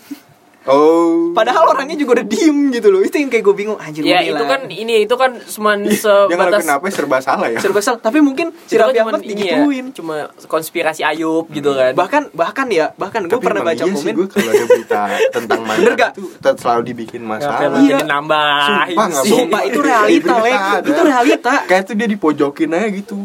Oh. 0.66 1.30
Padahal 1.30 1.68
orangnya 1.70 1.94
juga 1.94 2.18
udah 2.18 2.26
diem 2.26 2.70
gitu 2.70 2.88
loh. 2.90 3.00
Itu 3.00 3.16
yang 3.16 3.30
kayak 3.30 3.44
gue 3.44 3.54
bingung. 3.54 3.78
Anjir 3.78 4.02
ya 4.02 4.18
itu 4.20 4.44
kan 4.44 4.66
ini 4.66 5.04
itu 5.04 5.14
kan 5.14 5.38
cuma 5.38 5.78
sebatas 5.78 6.66
ngelakuin 6.66 6.68
apa 6.68 6.87
serba 6.90 7.18
salah 7.20 7.49
ya. 7.49 7.58
serba 7.62 7.80
salah. 7.80 8.00
Tapi 8.00 8.18
mungkin 8.18 8.50
si 8.66 8.75
itu 8.75 8.82
Raffi 8.82 8.96
cuman 8.96 9.12
Ahmad 9.14 9.23
ya, 9.23 9.28
digituin. 9.30 9.87
cuma 9.92 10.16
konspirasi 10.44 11.02
Ayub 11.02 11.46
gitu 11.49 11.70
kan 11.70 11.92
Bahkan 11.94 12.23
bahkan 12.32 12.66
ya, 12.68 12.90
bahkan 12.94 13.25
gue 13.25 13.32
Tapi 13.32 13.44
pernah 13.44 13.62
baca 13.62 13.78
iya 13.78 13.94
sih 13.94 14.02
komen. 14.02 14.14
gue 14.14 14.26
kalau 14.26 14.50
ada 14.50 14.64
berita 14.66 15.00
tentang 15.37 15.61
mantan 15.62 15.78
Bener 15.78 15.94
gak? 15.94 16.11
itu 16.16 16.50
selalu 16.58 16.82
dibikin 16.85 17.23
masalah. 17.23 17.78
Iya. 17.78 17.99
nambah 18.02 18.46
Sumpah 18.66 19.06
nggak 19.06 19.25
Sumpah, 19.25 19.61
bohong. 19.61 19.70
itu 19.70 19.78
realita, 19.80 20.35
Lek. 20.42 20.61
Itu 20.82 21.00
realita. 21.00 21.52
Kayak 21.64 21.82
tuh 21.85 21.94
dia 21.94 22.08
dipojokin 22.08 22.70
aja 22.73 22.88
gitu. 22.90 23.16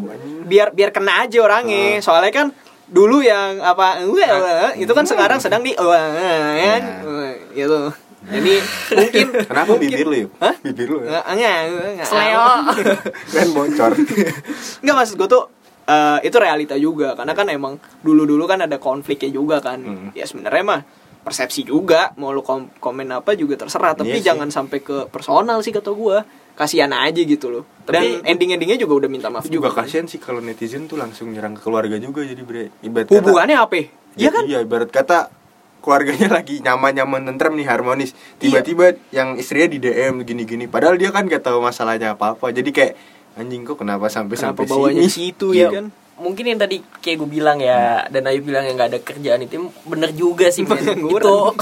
biar 0.45 0.75
biar 0.75 0.91
kena 0.91 1.24
aja 1.24 1.38
orangnya. 1.39 1.98
Ah. 1.98 2.03
Soalnya 2.03 2.31
kan 2.31 2.48
dulu 2.91 3.24
yang 3.24 3.63
apa 3.63 4.03
Nah. 4.03 4.75
itu 4.75 4.91
kan 4.91 5.07
sekarang 5.07 5.39
sedang 5.39 5.63
di 5.63 5.71
kan 5.74 6.81
Ya. 6.83 7.31
gitu. 7.55 7.89
Jadi 8.21 8.53
mungkin 8.93 9.25
Kenapa 9.50 9.69
mungkin, 9.74 9.89
bibir 9.89 10.05
lu? 10.05 10.17
Yuk? 10.21 10.31
Hah? 10.38 10.53
Bibir 10.62 10.88
lu 10.88 11.00
ya? 11.01 11.25
enggak, 11.25 11.57
enggak. 11.98 12.05
Sleo 12.05 12.48
Kan 13.33 13.48
bocor. 13.50 13.91
Enggak 14.86 14.95
maksud 14.95 15.15
gue 15.17 15.25
tuh 15.25 15.43
eh, 15.83 16.17
itu 16.21 16.38
realita 16.38 16.75
juga 16.77 17.17
karena 17.17 17.33
kan 17.33 17.48
emang 17.50 17.74
dulu-dulu 18.00 18.45
kan 18.45 18.62
ada 18.62 18.77
konfliknya 18.77 19.31
juga 19.31 19.57
kan. 19.57 19.81
Hmm. 19.81 20.10
Ya 20.13 20.29
sebenarnya 20.29 20.62
mah 20.62 20.81
persepsi 21.21 21.61
juga 21.61 22.11
mau 22.15 22.29
lu 22.29 22.41
kom- 22.41 22.73
komen 22.75 23.07
apa 23.11 23.33
juga 23.33 23.55
terserah 23.55 23.93
tapi 23.93 24.15
Iya 24.15 24.33
jangan 24.33 24.49
sampai 24.49 24.79
ke 24.79 25.05
personal 25.07 25.59
sih 25.59 25.69
kata 25.69 25.89
gua 25.91 26.25
kasihan 26.51 26.91
aja 26.91 27.17
gitu 27.17 27.47
loh 27.47 27.63
dan 27.83 28.01
Tapi- 28.01 28.27
ending-endingnya 28.27 28.77
juga 28.77 28.93
udah 28.97 29.09
minta 29.09 29.27
maaf 29.27 29.45
juga 29.45 29.65
juga 29.65 29.69
kan. 29.71 29.85
kasihan 29.85 30.05
sih 30.05 30.17
kalau 30.17 30.39
netizen 30.39 30.85
tuh 30.85 30.95
langsung 30.95 31.29
nyerang 31.29 31.53
ke 31.53 31.61
keluarga 31.61 31.95
juga 31.95 32.21
jadi 32.21 32.39
bre. 32.39 32.73
Ibarat 32.79 33.07
kata- 33.07 33.17
hubungannya 33.17 33.55
apa 33.55 33.75
Iya 34.11 34.29
kan 34.29 34.43
Iya, 34.43 34.59
ibarat 34.61 34.89
kata 34.89 35.31
keluarganya 35.79 36.27
lagi 36.37 36.59
nyaman-nyaman 36.59 37.23
tentrem 37.25 37.55
nih 37.55 37.65
harmonis. 37.65 38.11
Iya. 38.37 38.59
Tiba-tiba 38.59 38.85
yang 39.09 39.33
istrinya 39.33 39.67
di 39.67 39.79
DM 39.79 40.21
gini-gini. 40.21 40.65
Padahal 40.65 40.93
dia 40.93 41.09
kan 41.09 41.25
gak 41.25 41.41
tahu 41.41 41.57
masalahnya 41.59 42.13
apa-apa. 42.13 42.49
Jadi 42.49 42.69
kayak 42.69 42.93
anjing 43.33 43.63
kok 43.63 43.79
kenapa 43.79 44.05
sampai 44.05 44.35
kenapa 44.35 44.61
sampai 44.61 44.65
bawanya 44.67 45.01
sini? 45.01 45.31
situ 45.31 45.47
Iya. 45.51 45.63
ya 45.63 45.67
kan 45.71 45.85
mungkin 46.21 46.45
yang 46.45 46.55
tadi 46.55 46.77
kayak 46.95 47.17
gue 47.17 47.29
bilang 47.31 47.57
ya 47.57 48.05
dan 48.05 48.23
Ayu 48.23 48.39
bilang 48.39 48.61
yang 48.61 48.75
nggak 48.75 48.89
ada 48.89 48.99
kerjaan 48.99 49.41
itu 49.41 49.57
bener 49.83 50.13
juga 50.13 50.47
sih 50.47 50.61
men. 50.61 50.77
itu 50.79 50.93
Pengangguran. 50.93 51.57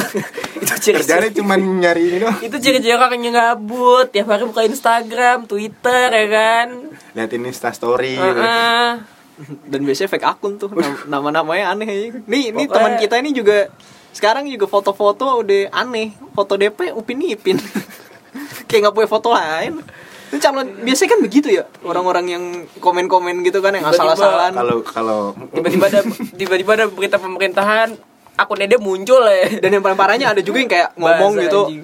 itu 0.59 0.73
ciri 0.77 0.99
Kerjanya 0.99 1.31
cuma 1.33 1.53
nyari 1.55 2.03
ini 2.05 2.17
doang. 2.19 2.37
itu 2.39 2.57
ciri-ciri 2.57 2.93
orang 2.93 3.15
yang 3.17 3.33
gabut 3.33 4.07
tiap 4.09 4.27
hari 4.27 4.43
buka 4.43 4.61
Instagram 4.61 5.45
Twitter 5.45 6.07
ya 6.09 6.25
kan 6.27 6.67
Liatin 7.11 7.41
Insta 7.41 7.71
story 7.71 8.13
gitu. 8.13 8.35
Heeh. 8.35 8.89
dan 9.65 9.79
biasanya 9.81 10.09
fake 10.09 10.27
akun 10.27 10.53
tuh 10.55 10.67
Nam- 10.69 11.07
nama-namanya 11.07 11.71
aneh 11.71 11.87
aja 11.87 12.07
nih 12.19 12.51
ini 12.51 12.63
Pokoknya- 12.63 12.75
teman 12.75 12.91
kita 12.97 13.15
ini 13.17 13.31
juga 13.31 13.71
sekarang 14.09 14.43
juga 14.45 14.65
foto-foto 14.65 15.39
udah 15.39 15.71
aneh 15.71 16.11
foto 16.29 16.53
DP 16.53 16.91
upin 16.91 17.23
ipin 17.23 17.55
kayak 18.67 18.79
nggak 18.81 18.93
punya 18.93 19.07
foto 19.07 19.31
lain 19.31 19.79
itu 20.29 20.37
calon 20.37 20.67
biasanya 20.85 21.09
kan 21.09 21.19
begitu 21.25 21.47
ya 21.49 21.63
orang-orang 21.81 22.25
yang 22.29 22.43
komen-komen 22.77 23.41
gitu 23.41 23.65
kan 23.65 23.73
yang 23.73 23.85
asal-asalan 23.89 24.53
Kalau 24.53 24.77
kalau 24.85 25.21
tiba-tiba 25.49 25.85
ada 25.89 26.01
tiba-tiba 26.37 26.71
ada 26.77 26.85
berita 26.85 27.17
pemerintahan 27.17 27.97
akunnya 28.37 28.69
dia 28.69 28.79
muncul 28.79 29.25
ya 29.25 29.57
dan 29.57 29.69
yang 29.73 29.83
paling 29.83 29.97
parahnya 29.97 30.31
ada 30.31 30.41
juga 30.45 30.61
yang 30.61 30.71
kayak 30.71 30.89
ngomong 30.95 31.33
Bahasa 31.33 31.43
gitu 31.49 31.61
anjing. 31.65 31.83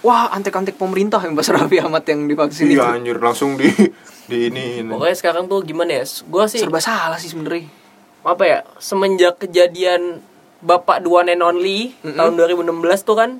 wah 0.00 0.30
antek-antek 0.30 0.78
pemerintah 0.78 1.20
yang 1.26 1.34
Mas 1.34 1.50
Raffi 1.50 1.82
Ahmad 1.82 2.06
yang 2.06 2.30
divaksin 2.30 2.70
itu 2.70 2.78
iya 2.78 2.94
anjir 2.94 3.18
langsung 3.18 3.58
di 3.58 3.68
di 4.30 4.48
ini. 4.48 4.86
ini. 4.86 4.88
pokoknya 4.88 5.16
sekarang 5.18 5.44
tuh 5.50 5.60
gimana 5.66 6.00
ya 6.00 6.04
gue 6.06 6.44
sih 6.46 6.62
serba 6.62 6.78
salah 6.78 7.18
sih 7.18 7.34
sebenarnya 7.34 7.66
apa 8.22 8.44
ya 8.46 8.58
semenjak 8.78 9.42
kejadian 9.42 10.22
bapak 10.62 11.02
dua 11.02 11.26
and 11.26 11.42
only 11.42 11.90
Mm-mm. 12.06 12.14
tahun 12.14 12.38
2016 12.38 13.02
tuh 13.02 13.16
kan 13.18 13.30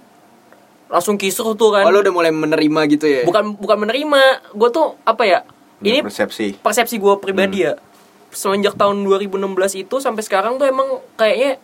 langsung 0.93 1.17
kisruh 1.17 1.57
tuh 1.57 1.73
kan. 1.73 1.83
Oh 1.83 1.91
lo 1.91 1.99
udah 1.99 2.13
mulai 2.13 2.29
menerima 2.29 2.81
gitu 2.91 3.09
ya? 3.09 3.23
Bukan 3.25 3.57
bukan 3.57 3.77
menerima 3.81 4.21
gue 4.53 4.69
tuh 4.69 5.01
apa 5.03 5.25
ya 5.25 5.41
ini 5.81 6.05
persepsi. 6.05 6.61
persepsi 6.61 7.01
gue 7.01 7.15
pribadi 7.17 7.65
ya. 7.65 7.81
Semenjak 8.29 8.77
tahun 8.77 9.01
2016 9.03 9.41
itu 9.79 9.97
sampai 9.99 10.21
sekarang 10.21 10.57
tuh 10.57 10.65
emang 10.65 10.87
kayaknya 11.15 11.57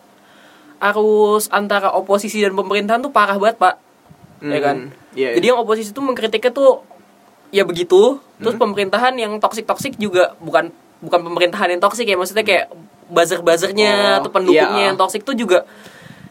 arus 0.79 1.45
antara 1.49 1.91
oposisi 1.91 2.39
dan 2.39 2.51
pemerintahan 2.51 2.99
tuh 2.99 3.09
parah 3.09 3.35
banget 3.35 3.57
pak. 3.57 3.75
Ya 4.39 4.55
Hmm, 4.55 4.63
kan? 4.63 4.77
iya, 5.11 5.35
jadi 5.35 5.51
yang 5.51 5.59
oposisi 5.59 5.91
tuh 5.91 5.99
mengkritiknya 5.99 6.49
tuh 6.49 6.81
ya 7.49 7.61
begitu. 7.61 8.17
Terus 8.37 8.55
Hmm. 8.55 8.63
pemerintahan 8.65 9.13
yang 9.13 9.35
toksik 9.37 9.63
toksik 9.63 9.99
juga 9.99 10.33
bukan 10.39 10.71
bukan 10.99 11.19
pemerintahan 11.21 11.69
yang 11.69 11.79
toksik 11.79 12.07
ya. 12.07 12.15
Maksudnya 12.15 12.41
kayak 12.41 12.65
buzzer 13.05 13.39
buzzernya 13.39 14.15
Oh, 14.15 14.19
atau 14.23 14.29
pendukungnya 14.31 14.79
iya. 14.79 14.87
yang 14.87 14.95
toksik 14.95 15.21
tuh 15.21 15.33
juga 15.33 15.67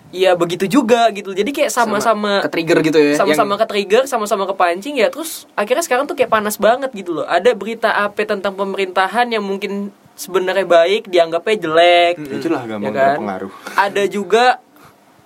ya 0.08 0.32
begitu 0.32 0.64
juga 0.64 1.12
gitu 1.12 1.36
jadi 1.36 1.50
kayak 1.52 1.68
sama-sama 1.68 2.40
ke 2.40 2.48
trigger 2.48 2.78
gitu 2.80 2.96
ya 2.96 3.14
sama-sama 3.20 3.54
ke 3.60 3.66
trigger, 3.68 4.02
sama-sama 4.08 4.44
kepancing 4.48 4.96
ya 4.96 5.12
terus 5.12 5.44
akhirnya 5.52 5.84
sekarang 5.84 6.08
tuh 6.08 6.16
kayak 6.16 6.32
panas 6.32 6.56
banget 6.56 6.90
gitu 6.96 7.20
loh. 7.20 7.26
Ada 7.28 7.52
berita 7.52 7.92
apa 7.92 8.24
tentang 8.24 8.56
pemerintahan 8.56 9.28
yang 9.28 9.44
mungkin 9.44 9.92
sebenarnya 10.16 10.64
baik 10.66 11.06
dianggapnya 11.12 11.56
jelek. 11.60 12.14
Itulah 12.18 12.62
gampang 12.64 12.88
Ya 12.88 12.90
kan? 12.96 13.14
berpengaruh. 13.20 13.52
Ada 13.76 14.02
juga 14.08 14.44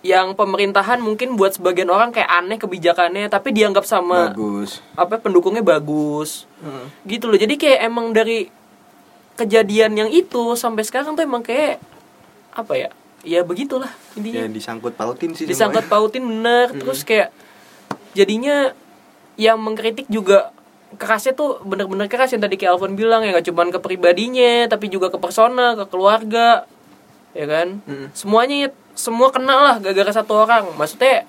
yang 0.03 0.35
pemerintahan 0.35 0.99
mungkin 0.99 1.39
buat 1.39 1.55
sebagian 1.55 1.87
orang 1.87 2.11
kayak 2.11 2.27
aneh 2.27 2.59
kebijakannya 2.59 3.31
tapi 3.31 3.55
dianggap 3.55 3.87
sama 3.87 4.35
Bagus. 4.35 4.83
apa 4.99 5.23
pendukungnya 5.23 5.62
bagus. 5.62 6.51
Hmm. 6.59 6.91
Gitu 7.07 7.31
loh. 7.31 7.39
Jadi 7.39 7.55
kayak 7.55 7.87
emang 7.87 8.11
dari 8.11 8.51
kejadian 9.39 9.95
yang 9.95 10.11
itu 10.11 10.59
sampai 10.59 10.83
sekarang 10.83 11.15
tuh 11.15 11.23
emang 11.23 11.41
kayak 11.47 11.79
apa 12.53 12.75
ya? 12.77 12.91
Ya 13.23 13.41
begitulah 13.41 13.91
intinya. 14.12 14.43
Ya 14.43 14.49
disangkut 14.49 14.93
pautin 14.93 15.31
sih 15.33 15.47
disangkut 15.47 15.87
semuanya. 15.87 15.93
pautin 15.93 16.23
bener. 16.25 16.67
Terus 16.75 17.00
kayak 17.02 17.31
jadinya 18.12 18.75
yang 19.35 19.57
mengkritik 19.57 20.07
juga 20.07 20.50
kerasnya 20.93 21.33
tuh 21.33 21.62
bener-bener 21.62 22.05
keras 22.05 22.29
yang 22.31 22.43
tadi 22.43 22.55
kayak 22.55 22.76
Alvin 22.76 22.93
bilang 22.93 23.23
ya 23.23 23.33
nggak 23.33 23.47
cuma 23.47 23.64
ke 23.64 23.81
pribadinya 23.81 24.67
tapi 24.67 24.87
juga 24.87 25.09
ke 25.09 25.17
personal 25.17 25.73
ke 25.75 25.87
keluarga 25.87 26.69
ya 27.33 27.47
kan? 27.47 27.81
Mm. 27.83 28.12
semuanya 28.12 28.57
ya- 28.62 28.76
semua 28.93 29.33
kena 29.33 29.57
lah 29.57 29.76
gara-gara 29.79 30.12
satu 30.12 30.37
orang. 30.37 30.69
Maksudnya 30.76 31.25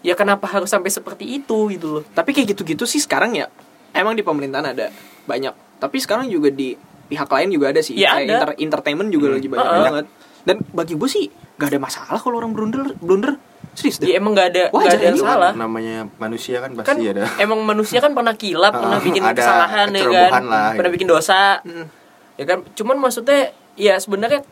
ya 0.00 0.14
kenapa 0.14 0.48
harus 0.48 0.66
sampai 0.66 0.88
seperti 0.88 1.36
itu 1.36 1.68
gitu 1.68 2.00
loh. 2.00 2.04
Tapi 2.08 2.32
kayak 2.32 2.56
gitu-gitu 2.56 2.86
sih 2.86 2.96
sekarang 2.96 3.34
ya 3.34 3.50
emang 3.92 4.14
di 4.14 4.22
pemerintahan 4.22 4.72
ada 4.72 4.88
banyak. 5.26 5.52
Tapi 5.76 5.96
sekarang 5.98 6.26
juga 6.26 6.48
di 6.48 6.72
pihak 7.06 7.28
lain 7.28 7.48
juga 7.50 7.68
ada 7.68 7.82
sih. 7.82 7.92
Ya, 7.92 8.16
Kayak 8.16 8.24
ada. 8.24 8.32
inter- 8.32 8.58
entertainment 8.62 9.10
juga 9.10 9.34
lagi 9.34 9.50
banyak 9.50 9.66
Uh-uh. 9.68 9.84
banget 9.84 10.06
dan 10.42 10.56
bagi 10.68 10.94
gue 10.94 11.06
sih 11.06 11.26
gak 11.54 11.70
ada 11.70 11.78
masalah 11.78 12.18
kalau 12.18 12.36
orang 12.36 12.50
blunder 12.50 12.94
blunder 12.96 13.38
serius 13.72 13.96
deh 13.96 14.08
ya 14.08 14.18
emang 14.18 14.32
nggak 14.32 14.48
ada 14.50 14.62
Wajar 14.70 14.92
ada 14.92 15.04
yang 15.04 15.16
itu. 15.16 15.24
salah 15.24 15.52
Namanya 15.54 15.96
manusia 16.16 16.56
kan 16.58 16.70
kan 16.72 16.84
pasti 16.84 17.08
ada. 17.08 17.24
emang 17.38 17.60
manusia 17.62 17.98
kan 17.98 18.12
pernah 18.12 18.34
kilap 18.34 18.72
pernah 18.74 18.98
Ah, 18.98 19.02
bikin 19.02 19.22
ada 19.22 19.32
kesalahan 19.32 19.88
ya 19.88 20.02
kan 20.28 20.44
lah, 20.44 20.70
pernah 20.72 20.90
gitu. 20.90 20.96
bikin 20.96 21.08
dosa 21.08 21.40
Mm. 21.62 21.86
ya 22.34 22.44
kan 22.44 22.58
cuman 22.68 22.96
maksudnya 22.98 23.40
ya 23.74 23.94
sebenarnya 23.96 24.44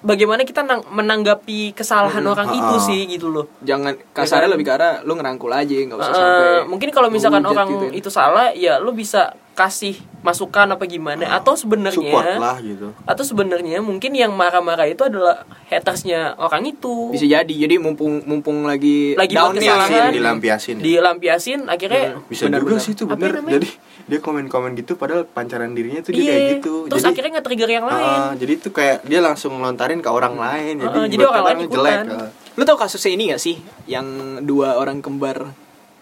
bagaimana 0.00 0.42
kita 0.42 0.62
nang- 0.62 0.86
menanggapi 0.86 1.72
kesalahan 1.72 2.22
orang 2.22 2.48
itu 2.52 2.72
Ah. 2.72 2.78
sih 2.80 3.00
gitu 3.06 3.28
loh 3.28 3.50
jangan 3.60 3.98
kasarnya 4.12 4.46
kan? 4.46 4.52
lebih 4.52 4.64
ke 4.64 4.72
arah 4.72 4.92
lu 5.02 5.12
ngerangkul 5.12 5.50
aja 5.50 5.74
nggak 5.74 5.96
usah 5.96 6.08
Eh, 6.08 6.14
sampai 6.14 6.46
mungkin 6.64 6.88
kalau 6.88 7.08
misalkan 7.08 7.42
orang 7.42 7.66
gitu 7.68 7.86
ya. 7.86 7.92
itu 7.92 8.08
salah 8.08 8.46
ya 8.52 8.78
lu 8.78 8.92
bisa 8.92 9.22
kasih 9.52 9.90
masukan 10.20 10.70
apa 10.70 10.86
gimana 10.86 11.26
atau 11.32 11.50
Support 11.52 11.90
sebenarnya 11.90 12.38
lah 12.38 12.56
gitu. 12.60 12.94
atau 13.02 13.24
sebenarnya 13.24 13.78
mungkin 13.80 14.14
yang 14.14 14.30
marah-marah 14.32 14.86
itu 14.86 15.02
adalah 15.02 15.42
hatersnya 15.68 16.38
orang 16.38 16.62
itu 16.64 17.10
bisa 17.10 17.26
jadi 17.26 17.54
jadi 17.58 17.74
mumpung 17.76 18.22
mumpung 18.22 18.62
lagi 18.62 19.14
Lagi 19.14 19.34
down 19.34 19.52
kesalahan. 19.52 20.14
Dilampiasin. 20.14 20.78
dilampiasin 20.78 21.60
akhirnya 21.66 22.22
Bisa 22.24 22.46
Benar, 22.46 22.60
juga 22.60 22.70
benar. 22.72 22.80
sih 22.80 22.92
itu 22.92 23.04
bener. 23.04 23.30
namanya? 23.34 23.54
Jadi 23.56 23.68
dia 24.08 24.18
komen-komen 24.18 24.72
gitu 24.74 24.94
padahal 24.94 25.22
pancaran 25.22 25.70
dirinya 25.70 26.00
tuh 26.00 26.10
dia 26.10 26.22
iya 26.22 26.32
kayak 26.32 26.48
gitu. 26.56 26.74
terus 26.88 26.98
jadi 26.98 27.12
akhirnya 27.12 27.30
nge-trigger 27.36 27.70
yang 27.70 27.86
lain 27.86 28.08
Ah, 28.18 28.32
jadi 28.34 28.52
itu 28.54 28.68
kayak 28.68 28.96
dia 29.02 29.20
langsung 29.20 29.52
ngelontarin 29.54 30.00
ke 30.00 30.08
orang 30.08 30.34
lain. 30.34 30.74
Jadi, 30.78 30.96
Ah, 30.96 31.06
jadi 31.06 31.22
orang 31.22 31.44
lain 31.44 31.56
orangnya 31.58 31.68
jelek. 31.70 31.98
ah. 32.10 32.28
lu 32.54 32.62
tau 32.64 32.74
kasusnya 32.74 33.12
ini 33.12 33.24
gak 33.28 33.38
sih 33.38 33.56
yang 33.86 34.06
dua 34.42 34.74
orang 34.74 34.98
kembar 34.98 35.52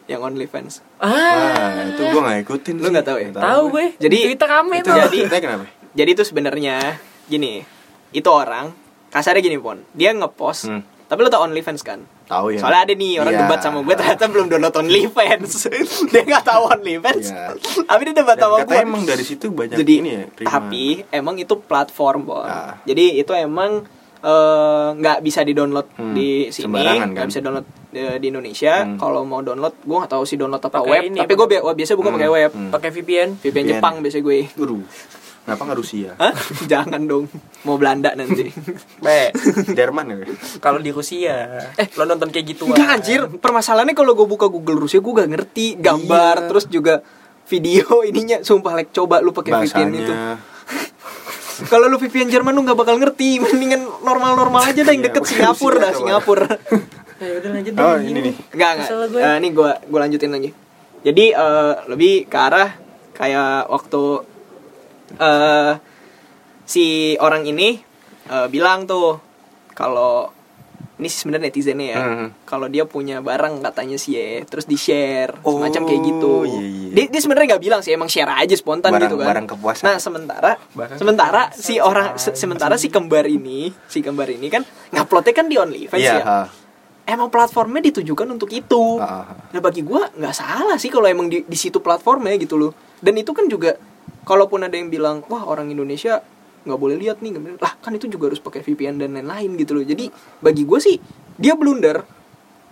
yang 0.07 0.23
OnlyFans 0.23 0.87
ah 0.97 1.11
Wah, 1.11 1.83
itu 1.85 2.03
gua 2.07 2.21
gak 2.25 2.39
ikutin 2.41 2.75
Lu 2.77 2.81
sih. 2.81 2.93
nggak 2.93 3.05
tahu 3.05 3.19
ya? 3.19 3.29
tahu 3.35 3.63
gue 3.69 3.85
Jadi, 3.99 4.15
di 4.15 4.25
Twitter 4.25 4.49
rame 4.49 4.77
Itu 4.77 4.87
tuh 4.87 4.97
jadi 5.03 5.19
kenapa? 5.37 5.65
jadi 5.93 6.11
itu 6.13 6.23
sebenarnya 6.23 6.77
gini 7.27 7.67
itu 8.11 8.29
orang 8.29 8.71
kasarnya 9.09 9.43
gini 9.43 9.59
pon 9.59 9.83
dia 9.93 10.11
ngepost 10.11 10.71
Hmm. 10.71 10.83
Tapi 11.07 11.19
lu 11.19 11.29
tau 11.29 11.43
OnlyFans 11.43 11.81
kan 11.81 12.03
Tahu 12.25 12.51
ya. 12.51 12.59
Soalnya 12.59 12.81
ada 12.83 12.93
nih 12.93 13.13
orang 13.17 13.33
Iya. 13.33 13.41
debat 13.43 13.61
sama 13.61 13.79
gue 13.81 13.95
ternyata 13.95 14.25
belum 14.27 14.47
download 14.49 14.75
OnlyFans. 14.77 15.51
dia 16.11 16.23
nggak 16.25 16.45
tahu 16.45 16.63
OnlyFans. 16.69 17.27
Iya. 17.29 17.45
Tapi 17.85 18.01
dia 18.03 18.15
debat 18.17 18.35
Dan 18.35 18.43
sama 18.43 18.55
katanya 18.61 18.75
gue. 18.77 18.83
emang 18.85 19.03
dari 19.05 19.23
situ 19.23 19.47
banyak 19.49 19.77
Jadi 19.77 19.93
ini 19.97 20.11
ya. 20.11 20.23
terima. 20.29 20.51
tapi 20.51 20.85
emang 21.09 21.35
itu 21.37 21.55
platform, 21.57 22.21
Bon. 22.25 22.43
Ah. 22.43 22.75
Jadi 22.83 23.05
itu 23.17 23.31
emang 23.33 23.87
eh, 24.19 24.89
nggak 24.93 25.19
bisa 25.21 25.41
di-download 25.41 25.87
Hmm, 25.95 26.11
di 26.11 26.51
sini, 26.51 26.75
nggak 26.75 27.15
kan? 27.15 27.27
bisa 27.29 27.39
download 27.39 27.67
eh, 27.93 28.19
di 28.19 28.27
Indonesia. 28.27 28.83
Hmm. 28.83 28.99
Kalau 28.99 29.23
mau 29.23 29.39
download, 29.41 29.79
gue 29.79 29.97
nggak 29.97 30.11
tahu 30.11 30.25
sih 30.25 30.35
download 30.35 30.59
apa 30.61 30.73
Pakai 30.77 30.91
web. 30.91 31.03
ini, 31.07 31.19
tapi 31.21 31.33
gue 31.33 31.47
biasa 31.53 31.93
buka 31.95 32.09
Hmm, 32.09 32.17
pakai 32.17 32.31
web. 32.33 32.51
hmm. 32.51 32.71
pakai 32.71 32.91
VPN 32.91 33.29
VPN 33.37 33.47
VPN. 33.55 33.67
Jepang 33.71 33.95
biasa 34.01 34.19
gue. 34.19 34.39
Kenapa 35.47 35.63
nggak 35.63 35.79
Rusia? 35.79 36.11
Hah? 36.19 36.35
Jangan 36.67 37.07
dong. 37.07 37.31
Mau 37.63 37.79
Belanda 37.79 38.11
nanti. 38.13 38.51
Be, 39.05 39.31
Jerman 39.71 40.05
ya? 40.11 40.17
kalau 40.59 40.83
di 40.83 40.91
Rusia, 40.91 41.71
eh 41.73 41.87
lo 41.95 42.03
nonton 42.03 42.29
kayak 42.29 42.47
gitu 42.51 42.67
Enggak 42.67 42.91
anjir, 42.91 43.21
permasalahannya 43.31 43.95
kalau 43.95 44.13
gue 44.13 44.27
buka 44.27 44.51
Google 44.51 44.83
Rusia 44.83 44.99
gue 44.99 45.13
gak 45.15 45.31
ngerti 45.31 45.79
gambar 45.79 46.35
Iya. 46.37 46.47
terus 46.51 46.67
juga 46.67 46.99
video 47.47 48.03
ininya 48.03 48.43
sumpah 48.43 48.75
like 48.75 48.91
coba 48.91 49.23
lu 49.23 49.31
pakai 49.31 49.55
VPN 49.63 49.91
itu. 49.95 50.13
Kalau 51.73 51.87
lu 51.87 51.97
VPN 51.97 52.29
Jerman 52.29 52.53
lu 52.53 52.61
nggak 52.61 52.77
bakal 52.77 53.01
ngerti, 53.01 53.41
mendingan 53.41 53.87
normal-normal 54.03 54.61
aja 54.61 54.83
dah 54.83 54.93
yang 54.93 55.01
Iya, 55.01 55.09
deket 55.09 55.25
Singapura 55.25 55.73
Rusia 55.73 55.81
dah 55.81 55.89
coba. 55.89 56.01
Singapura. 56.03 56.49
Ya 57.17 57.33
udah 57.33 57.49
lanjut 57.49 57.73
deh. 57.73 57.81
Oh, 57.81 57.97
ini 57.97 58.19
nih. 58.21 58.35
Enggak 58.53 58.71
enggak. 58.77 58.89
Gue. 59.09 59.21
Eh, 59.25 59.37
ini 59.41 59.49
gua 59.49 59.71
gua 59.89 60.05
lanjutin 60.05 60.29
lagi. 60.29 60.53
Jadi 61.01 61.25
eh, 61.33 61.75
lebih 61.89 62.29
ke 62.29 62.37
arah 62.37 62.77
kayak 63.17 63.73
waktu 63.73 64.03
eh 65.13 65.73
si 66.65 66.85
orang 67.17 67.45
ini 67.45 67.79
eh, 68.27 68.47
bilang 68.47 68.85
tuh 68.85 69.23
kalau 69.71 70.35
ini 70.97 71.07
sih 71.07 71.23
sebenarnya 71.23 71.45
netizennya 71.47 71.87
ya. 71.87 72.01
Hmm. 72.01 72.29
Kalau 72.43 72.67
dia 72.67 72.83
punya 72.83 73.21
barang 73.21 73.61
katanya 73.61 74.01
sih 74.01 74.17
ya, 74.17 74.41
terus 74.43 74.65
di 74.65 74.75
share, 74.75 75.37
Oh, 75.45 75.61
semacam 75.61 75.83
kayak 75.85 76.03
gitu. 76.03 76.49
iya, 76.49 76.57
iya. 76.57 76.89
Dia, 76.91 77.05
dia 77.07 77.21
sebenarnya 77.21 77.47
nggak 77.53 77.63
bilang 77.63 77.81
sih, 77.81 77.93
emang 77.93 78.09
share 78.09 78.33
aja 78.33 78.57
spontan 78.57 78.89
Barang- 78.91 79.05
gitu 79.05 79.21
kan. 79.21 79.29
barang 79.29 79.47
kepuasan. 79.47 79.85
Nah 79.85 79.97
sementara 79.99 80.51
Barang 80.73 80.97
sementara 80.97 81.43
si 81.53 81.77
orang 81.77 82.17
se- 82.17 82.33
sementara 82.33 82.75
si 82.75 82.89
kembar 82.89 83.29
ini 83.29 83.69
si 83.85 84.01
kembar 84.01 84.25
ini 84.27 84.49
kan 84.49 84.65
nguploadnya 84.89 85.35
kan 85.35 85.47
di 85.47 85.61
OnlyFans 85.61 86.01
Iya, 86.01 86.15
ya 86.15 86.25
ha. 86.25 86.39
emang 87.05 87.29
platformnya 87.29 87.85
ditujukan 87.85 88.25
untuk 88.27 88.49
itu. 88.51 88.97
Ah. 88.97 89.37
Nah 89.47 89.61
bagi 89.61 89.85
gua 89.85 90.09
nggak 90.09 90.33
salah 90.35 90.75
sih 90.75 90.89
kalau 90.89 91.05
emang 91.05 91.29
di, 91.29 91.45
di 91.45 91.59
situ 91.61 91.77
platformnya 91.77 92.41
gitu 92.41 92.57
loh. 92.57 92.73
Dan 92.97 93.13
itu 93.15 93.31
kan 93.31 93.45
juga 93.45 93.77
kalaupun 94.27 94.67
ada 94.67 94.75
yang 94.75 94.91
bilang 94.91 95.23
wah 95.31 95.47
orang 95.47 95.71
Indonesia 95.71 96.19
nggak 96.67 96.81
boleh 96.83 96.99
lihat 96.99 97.23
nih, 97.23 97.39
lah 97.63 97.79
kan 97.79 97.95
itu 97.95 98.11
juga 98.11 98.27
harus 98.27 98.43
pakai 98.43 98.59
VPN 98.59 98.99
dan 98.99 99.15
lain-lain 99.15 99.55
gitu 99.55 99.79
loh. 99.79 99.87
Jadi 99.87 100.11
bagi 100.43 100.67
gua 100.67 100.83
sih 100.83 100.99
dia 101.39 101.55
blunder, 101.55 102.03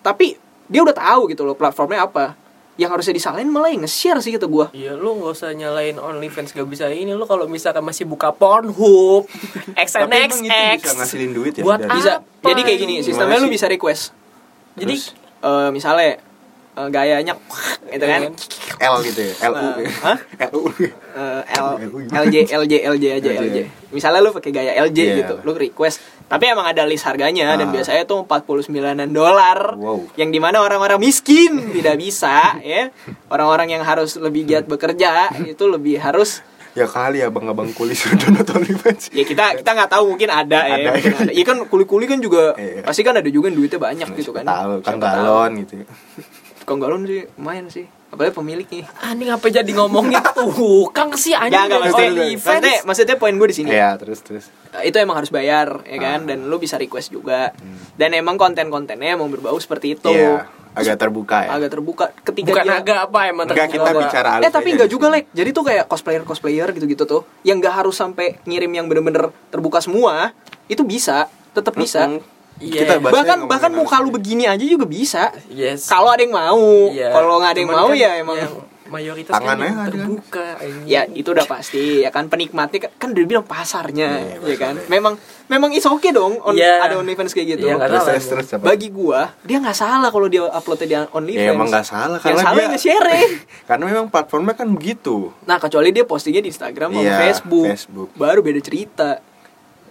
tapi 0.02 0.34
dia 0.66 0.82
udah 0.82 0.96
tahu 0.98 1.30
gitu 1.30 1.46
loh 1.46 1.54
platformnya 1.54 2.02
apa. 2.02 2.34
Yang 2.74 2.90
harusnya 2.90 3.14
disalahin 3.14 3.54
malah 3.54 3.70
yang 3.70 3.86
nge-share 3.86 4.18
sih 4.18 4.34
kata 4.34 4.50
gua. 4.50 4.66
Iya 4.74 4.98
lu 4.98 5.22
gak 5.22 5.30
usah 5.30 5.54
nyalain 5.54 5.94
OnlyFans 5.94 6.58
gak 6.58 6.66
bisa 6.66 6.90
ini 6.90 7.14
lu 7.14 7.22
kalau 7.22 7.46
misalkan 7.46 7.86
masih 7.86 8.02
buka 8.02 8.34
Pornhub, 8.34 9.30
Tapi 9.78 9.86
XNXX. 9.86 10.82
bisa 10.82 10.94
ngasilin 10.98 11.30
duit 11.30 11.54
ya? 11.54 11.62
Buat 11.62 11.86
Bisa. 11.86 12.18
Jadi 12.42 12.60
kayak 12.66 12.78
gini, 12.82 12.94
ini? 12.98 13.06
sistemnya 13.06 13.38
lu 13.38 13.46
bisa 13.46 13.70
request. 13.70 14.10
Jadi 14.74 14.90
Terus? 14.98 15.14
Eh, 15.44 15.70
misalnya 15.70 16.18
eh, 16.74 16.88
gayanya 16.88 17.34
gitu 17.86 18.04
kan. 18.04 18.20
L 18.74 18.94
gitu 19.02 19.20
ya? 19.22 19.32
LU 19.46 19.54
Eh, 19.54 19.74
ya? 19.80 19.90
hah? 20.02 20.18
LU 20.48 20.62
Eh, 21.14 21.40
L. 21.54 21.66
LJ 22.10 22.36
LJ 22.52 22.72
LJ 22.88 23.04
aja 23.14 23.28
LJ. 23.30 23.38
LJ. 23.40 23.58
Misalnya 23.90 24.20
lu 24.20 24.30
pakai 24.30 24.50
gaya 24.50 24.72
LJ 24.80 24.98
Iya. 24.98 25.14
gitu, 25.20 25.34
lu 25.40 25.54
request. 25.54 26.02
Tapi 26.24 26.48
emang 26.48 26.64
ada 26.64 26.82
list 26.82 27.04
harganya 27.04 27.54
dan 27.54 27.68
Ah. 27.68 27.70
biasanya 27.70 28.02
tuh 28.02 28.24
49-an 28.24 29.06
dolar. 29.08 29.76
Wow. 29.76 30.10
Yang 30.14 30.30
di 30.32 30.40
mana 30.40 30.58
orang-orang 30.58 30.98
miskin 30.98 31.52
tidak 31.76 31.94
bisa 31.96 32.58
ya. 32.58 32.90
Orang-orang 33.28 33.70
yang 33.70 33.82
harus 33.82 34.16
lebih 34.16 34.42
giat 34.44 34.64
bekerja 34.64 35.30
itu 35.40 35.64
lebih 35.64 35.98
harus 35.98 36.42
Ya 36.74 36.90
kali 36.90 37.22
abang-abang 37.22 37.70
kulis 37.70 38.02
udah 38.04 38.34
nonton 38.34 38.58
OnlyFans 38.58 39.14
ya 39.14 39.22
kita 39.22 39.62
kita 39.62 39.70
nggak 39.70 39.94
tahu 39.94 40.10
mungkin 40.10 40.26
ada 40.26 40.58
ya 40.66 40.74
Ada. 40.74 40.90
mungkin 40.90 41.14
ada. 41.14 41.30
Iya 41.30 41.44
kan 41.46 41.56
kuli-kuli 41.70 42.04
kan 42.04 42.18
juga 42.18 42.50
Iya. 42.58 42.82
pasti 42.82 43.06
kan 43.06 43.14
ada 43.14 43.30
juga 43.30 43.46
yang 43.46 43.62
duitnya 43.62 43.78
banyak 43.78 44.08
gitu 44.18 44.34
kan. 44.34 44.42
Tahu, 44.42 44.82
kan 44.82 44.98
galon 44.98 45.62
gitu 45.62 45.78
ya. 45.78 45.86
Tukang 46.64 46.80
galon 46.80 47.04
sih 47.04 47.28
lumayan 47.30 47.68
sih. 47.68 47.84
Apalagi 48.08 48.32
pemiliknya. 48.32 48.86
anjing 49.02 49.26
apa 49.28 49.46
jadi 49.48 49.66
ngomongin 49.68 50.16
tukang 50.38 51.12
sih 51.12 51.34
anjing 51.34 51.60
Ya 51.60 51.66
maksudnya, 51.68 52.08
OnlyFans. 52.08 52.46
maksudnya, 52.56 52.76
maksudnya 52.82 53.16
poin 53.16 53.34
gue 53.34 53.48
di 53.50 53.56
sini. 53.56 53.68
Iya, 53.68 53.90
terus 53.94 54.18
terus. 54.20 54.44
itu 54.76 54.96
emang 54.96 55.14
harus 55.14 55.28
bayar 55.28 55.82
ya 55.84 55.98
kan 55.98 56.18
Ah. 56.20 56.26
dan 56.26 56.38
lu 56.44 56.56
bisa 56.56 56.74
request 56.74 57.10
juga 57.10 57.54
dan 57.94 58.10
emang 58.10 58.34
konten-kontennya 58.34 59.14
emang 59.14 59.28
berbau 59.28 59.54
seperti 59.56 59.94
itu 59.94 60.08
Iya, 60.08 60.46
agak 60.72 60.98
terbuka 60.98 61.36
ya. 61.40 61.50
agak 61.52 61.70
terbuka 61.70 62.04
ketika 62.16 62.50
bukan 62.50 62.64
dia 62.64 62.74
agak 62.76 62.98
apa 63.04 63.20
emang 63.24 63.46
Enggak 63.46 63.68
kita 63.68 63.84
terbuka. 63.84 64.02
bicara 64.04 64.30
eh 64.40 64.50
tapi 64.50 64.68
enggak 64.72 64.88
di 64.88 64.92
juga 64.92 65.06
lek 65.08 65.30
jadi 65.30 65.50
tuh 65.50 65.62
kayak 65.64 65.84
cosplayer 65.86 66.22
cosplayer 66.22 66.66
gitu-gitu 66.70 67.04
tuh 67.04 67.22
yang 67.42 67.58
nggak 67.58 67.70
harus 67.76 67.94
sampai 67.94 68.42
ngirim 68.42 68.70
yang 68.72 68.86
bener-bener 68.86 69.30
terbuka 69.46 69.78
semua 69.78 70.34
itu 70.66 70.82
bisa 70.82 71.26
tetap 71.50 71.74
bisa 71.76 72.10
Mm-mm. 72.10 72.18
Iya. 72.56 72.80
Kita 72.80 72.94
bahkan 73.00 73.38
bahkan 73.44 73.70
muka 73.70 73.98
lu 73.98 74.10
begini 74.10 74.44
aja 74.44 74.62
juga 74.62 74.84
bisa 74.84 75.34
Yes. 75.48 75.84
kalau 75.84 76.08
ada 76.08 76.20
yang 76.20 76.32
mau 76.32 76.88
Iya. 76.88 77.10
kalau 77.10 77.36
nggak 77.36 77.50
ada 77.50 77.60
yang 77.60 77.68
Cuman 77.68 77.80
mau 77.80 77.90
kan 77.90 77.98
ya 77.98 78.10
emang 78.16 78.36
yang 78.38 78.52
mayoritas 78.86 79.32
Tangan 79.32 79.48
kan 79.50 79.58
yang 79.58 79.66
aja 79.66 79.80
ada 79.80 79.90
kan? 79.90 79.98
terbuka 79.98 80.46
anjing. 80.56 80.84
ya 80.86 81.02
itu 81.10 81.28
udah 81.28 81.46
pasti 81.46 81.82
ya 81.98 82.10
kan 82.10 82.24
penikmatnya 82.26 82.78
kan, 82.80 82.90
kan 82.94 83.08
udah 83.10 83.24
bilang 83.24 83.42
pasarnya 83.42 84.08
Iya, 84.14 84.36
ya 84.44 84.56
kan 84.56 84.74
pasarnya. 84.76 84.86
memang 84.88 85.14
memang 85.44 85.70
is 85.72 85.82
oke 85.84 86.04
dong 86.08 86.38
on, 86.38 86.54
Iya. 86.54 86.78
ada 86.80 86.94
OnlyFans 86.96 87.32
kayak 87.32 87.48
gitu 87.54 87.64
Iya, 87.64 87.74
nggak 87.74 87.90
Terus 87.90 88.04
terus 88.06 88.24
terus 88.28 88.48
apa? 88.52 88.64
bagi 88.64 88.88
gua 88.88 89.34
dia 89.40 89.58
nggak 89.58 89.74
salah 89.74 90.08
kalau 90.08 90.28
dia 90.28 90.46
uploadnya 90.46 90.86
di 90.86 90.96
OnlyFans 91.10 91.42
Ya 91.42 91.50
emang 91.50 91.68
nggak 91.68 91.86
salah 91.86 92.16
yang 92.16 92.22
karena 92.22 92.38
salah 92.40 92.54
dia 92.54 92.62
yang 92.62 92.72
nge-share 92.72 93.08
karena 93.68 93.84
memang 93.84 94.06
platformnya 94.06 94.54
kan 94.54 94.68
begitu. 94.70 95.16
nah 95.42 95.58
kecuali 95.58 95.90
dia 95.90 96.04
postingnya 96.04 96.40
di 96.40 96.48
Instagram 96.48 96.88
sama 96.92 97.02
Iya, 97.02 97.16
Facebook. 97.20 97.66
Facebook. 97.66 98.08
baru 98.14 98.40
beda 98.40 98.60
cerita 98.62 99.08